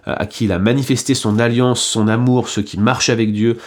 à 0.05 0.25
qui 0.25 0.45
il 0.45 0.51
a 0.51 0.59
manifesté 0.59 1.15
son 1.15 1.39
alliance, 1.39 1.81
son 1.81 2.07
amour, 2.07 2.47
ceux 2.47 2.61
qui 2.61 2.79
marchent 2.79 3.09
avec 3.09 3.33
Dieu. 3.33 3.57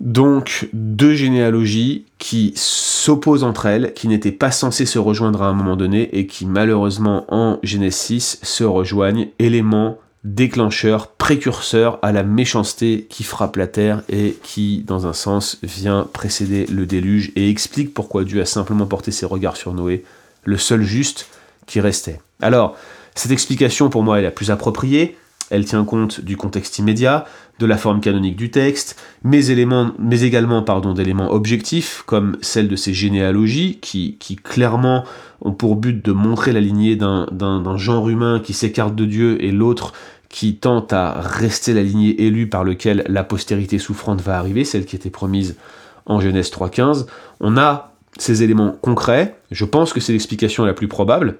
Donc 0.00 0.68
deux 0.72 1.14
généalogies 1.14 2.04
qui 2.18 2.52
s'opposent 2.54 3.44
entre 3.44 3.66
elles, 3.66 3.94
qui 3.94 4.08
n'étaient 4.08 4.32
pas 4.32 4.50
censées 4.50 4.86
se 4.86 4.98
rejoindre 4.98 5.42
à 5.42 5.48
un 5.48 5.54
moment 5.54 5.76
donné 5.76 6.16
et 6.16 6.26
qui 6.26 6.44
malheureusement 6.44 7.24
en 7.28 7.58
Genèse 7.62 7.94
6 7.94 8.40
se 8.42 8.64
rejoignent, 8.64 9.28
élément 9.38 9.98
déclencheur, 10.26 11.06
précurseur 11.06 12.00
à 12.02 12.10
la 12.10 12.24
méchanceté 12.24 13.06
qui 13.08 13.22
frappe 13.22 13.56
la 13.56 13.68
terre 13.68 14.02
et 14.08 14.36
qui, 14.42 14.82
dans 14.84 15.06
un 15.06 15.12
sens, 15.12 15.58
vient 15.62 16.08
précéder 16.12 16.66
le 16.66 16.84
déluge 16.84 17.30
et 17.36 17.48
explique 17.48 17.94
pourquoi 17.94 18.24
Dieu 18.24 18.40
a 18.40 18.44
simplement 18.44 18.86
porté 18.86 19.12
ses 19.12 19.24
regards 19.24 19.56
sur 19.56 19.72
Noé, 19.72 20.04
le 20.44 20.58
seul 20.58 20.82
juste 20.82 21.28
qui 21.66 21.80
restait. 21.80 22.20
Alors, 22.42 22.76
cette 23.14 23.30
explication 23.30 23.88
pour 23.88 24.02
moi 24.02 24.18
est 24.18 24.22
la 24.22 24.32
plus 24.32 24.50
appropriée, 24.50 25.16
elle 25.50 25.64
tient 25.64 25.84
compte 25.84 26.20
du 26.20 26.36
contexte 26.36 26.78
immédiat, 26.78 27.24
de 27.58 27.66
la 27.66 27.76
forme 27.78 28.00
canonique 28.00 28.36
du 28.36 28.50
texte, 28.50 29.00
mais, 29.24 29.48
également 29.48 30.62
pardon, 30.62 30.92
d'éléments 30.92 31.32
objectifs, 31.32 32.02
comme 32.06 32.36
celle 32.42 32.68
de 32.68 32.76
ces 32.76 32.92
généalogies, 32.92 33.78
qui, 33.80 34.16
qui 34.18 34.36
clairement 34.36 35.04
ont 35.40 35.52
pour 35.52 35.76
but 35.76 36.04
de 36.04 36.12
montrer 36.12 36.52
la 36.52 36.60
lignée 36.60 36.96
d'un 36.96 37.76
genre 37.76 38.08
humain 38.08 38.40
qui 38.42 38.52
s'écarte 38.52 38.94
de 38.94 39.04
Dieu 39.04 39.42
et 39.42 39.52
l'autre 39.52 39.92
qui 40.28 40.56
tente 40.56 40.92
à 40.92 41.12
rester 41.20 41.72
la 41.72 41.82
lignée 41.82 42.22
élue 42.22 42.48
par 42.48 42.64
lequel 42.64 43.04
la 43.08 43.24
postérité 43.24 43.78
souffrante 43.78 44.20
va 44.20 44.38
arriver, 44.38 44.64
celle 44.64 44.84
qui 44.84 44.96
était 44.96 45.10
promise 45.10 45.56
en 46.04 46.20
Genèse 46.20 46.50
3.15. 46.50 47.06
On 47.40 47.56
a 47.56 47.92
ces 48.18 48.42
éléments 48.42 48.72
concrets, 48.72 49.38
je 49.50 49.64
pense 49.64 49.92
que 49.92 50.00
c'est 50.00 50.12
l'explication 50.12 50.64
la 50.64 50.74
plus 50.74 50.88
probable, 50.88 51.38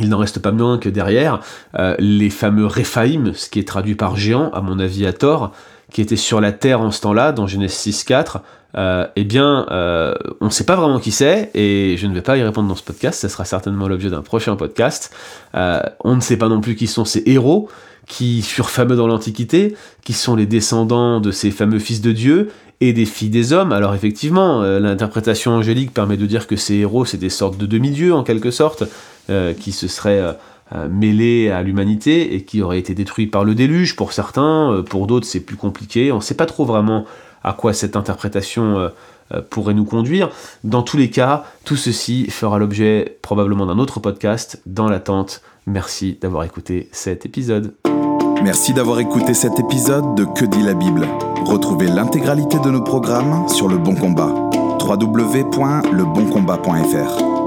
il 0.00 0.08
n'en 0.08 0.18
reste 0.18 0.40
pas 0.40 0.52
moins 0.52 0.78
que 0.78 0.88
derrière, 0.88 1.40
euh, 1.78 1.94
les 1.98 2.30
fameux 2.30 2.66
Réphaïm, 2.66 3.32
ce 3.34 3.48
qui 3.48 3.58
est 3.58 3.68
traduit 3.68 3.94
par 3.94 4.16
géant, 4.16 4.50
à 4.50 4.60
mon 4.60 4.78
avis 4.78 5.06
à 5.06 5.12
tort, 5.12 5.52
qui 5.92 6.00
étaient 6.00 6.16
sur 6.16 6.40
la 6.40 6.52
terre 6.52 6.80
en 6.80 6.90
ce 6.90 7.00
temps-là, 7.00 7.32
dans 7.32 7.46
Genèse 7.46 7.72
6.4, 7.72 8.42
euh, 8.76 9.06
eh 9.16 9.24
bien, 9.24 9.66
euh, 9.70 10.14
on 10.40 10.46
ne 10.46 10.50
sait 10.50 10.64
pas 10.64 10.76
vraiment 10.76 10.98
qui 10.98 11.10
c'est, 11.10 11.50
et 11.54 11.96
je 11.96 12.06
ne 12.06 12.14
vais 12.14 12.20
pas 12.20 12.36
y 12.36 12.42
répondre 12.42 12.68
dans 12.68 12.74
ce 12.74 12.82
podcast, 12.82 13.20
ce 13.20 13.28
sera 13.28 13.44
certainement 13.44 13.88
l'objet 13.88 14.10
d'un 14.10 14.22
prochain 14.22 14.56
podcast. 14.56 15.14
on 15.54 16.14
ne 16.14 16.20
sait 16.20 16.36
pas 16.36 16.48
non 16.48 16.60
plus 16.60 16.76
qui 16.76 16.86
sont 16.86 17.04
ces 17.04 17.22
héros, 17.26 17.68
qui 18.06 18.42
furent 18.42 18.70
fameux 18.70 18.96
dans 18.96 19.06
l'Antiquité, 19.06 19.74
qui 20.04 20.12
sont 20.12 20.36
les 20.36 20.46
descendants 20.46 21.20
de 21.20 21.30
ces 21.30 21.50
fameux 21.50 21.78
fils 21.78 22.00
de 22.00 22.12
Dieu, 22.12 22.50
et 22.80 22.92
des 22.92 23.06
filles 23.06 23.30
des 23.30 23.52
hommes. 23.52 23.72
Alors 23.72 23.92
effectivement, 23.96 24.62
l'interprétation 24.62 25.50
angélique 25.50 25.92
permet 25.92 26.16
de 26.16 26.26
dire 26.26 26.46
que 26.46 26.54
ces 26.54 26.76
héros, 26.76 27.04
c'est 27.04 27.16
des 27.16 27.28
sortes 27.28 27.58
de 27.58 27.66
demi-dieux 27.66 28.14
en 28.14 28.22
quelque 28.22 28.52
sorte, 28.52 28.84
qui 29.52 29.72
se 29.72 29.88
serait 29.88 30.20
euh, 30.20 30.32
euh, 30.74 30.86
mêlé 30.90 31.50
à 31.50 31.62
l'humanité 31.62 32.34
et 32.34 32.44
qui 32.44 32.60
aurait 32.60 32.78
été 32.78 32.94
détruit 32.94 33.26
par 33.26 33.42
le 33.42 33.54
déluge 33.54 33.96
pour 33.96 34.12
certains, 34.12 34.70
euh, 34.70 34.82
pour 34.82 35.06
d'autres 35.06 35.26
c'est 35.26 35.40
plus 35.40 35.56
compliqué, 35.56 36.12
on 36.12 36.16
ne 36.16 36.20
sait 36.20 36.34
pas 36.34 36.44
trop 36.44 36.66
vraiment 36.66 37.06
à 37.42 37.54
quoi 37.54 37.72
cette 37.72 37.96
interprétation 37.96 38.90
pourrait 39.48 39.72
nous 39.72 39.84
conduire. 39.84 40.28
Dans 40.64 40.82
tous 40.82 40.96
les 40.96 41.08
cas, 41.08 41.44
tout 41.64 41.76
ceci 41.76 42.28
fera 42.30 42.58
l'objet 42.58 43.16
probablement 43.22 43.64
d'un 43.64 43.78
autre 43.78 44.00
podcast 44.00 44.60
dans 44.66 44.88
l'attente. 44.88 45.40
Merci 45.64 46.18
d'avoir 46.20 46.42
écouté 46.42 46.88
cet 46.90 47.26
épisode. 47.26 47.74
Merci 48.42 48.74
d'avoir 48.74 48.98
écouté 48.98 49.34
cet 49.34 49.60
épisode 49.60 50.16
de 50.16 50.24
Que 50.24 50.44
dit 50.44 50.64
la 50.64 50.74
Bible? 50.74 51.06
Retrouvez 51.44 51.86
l'intégralité 51.86 52.58
de 52.58 52.70
nos 52.70 52.82
programmes 52.82 53.48
sur 53.48 53.68
Le 53.68 53.78
Bon 53.78 53.94
Combat. 53.94 54.34
www.leboncombat.fr 54.80 57.37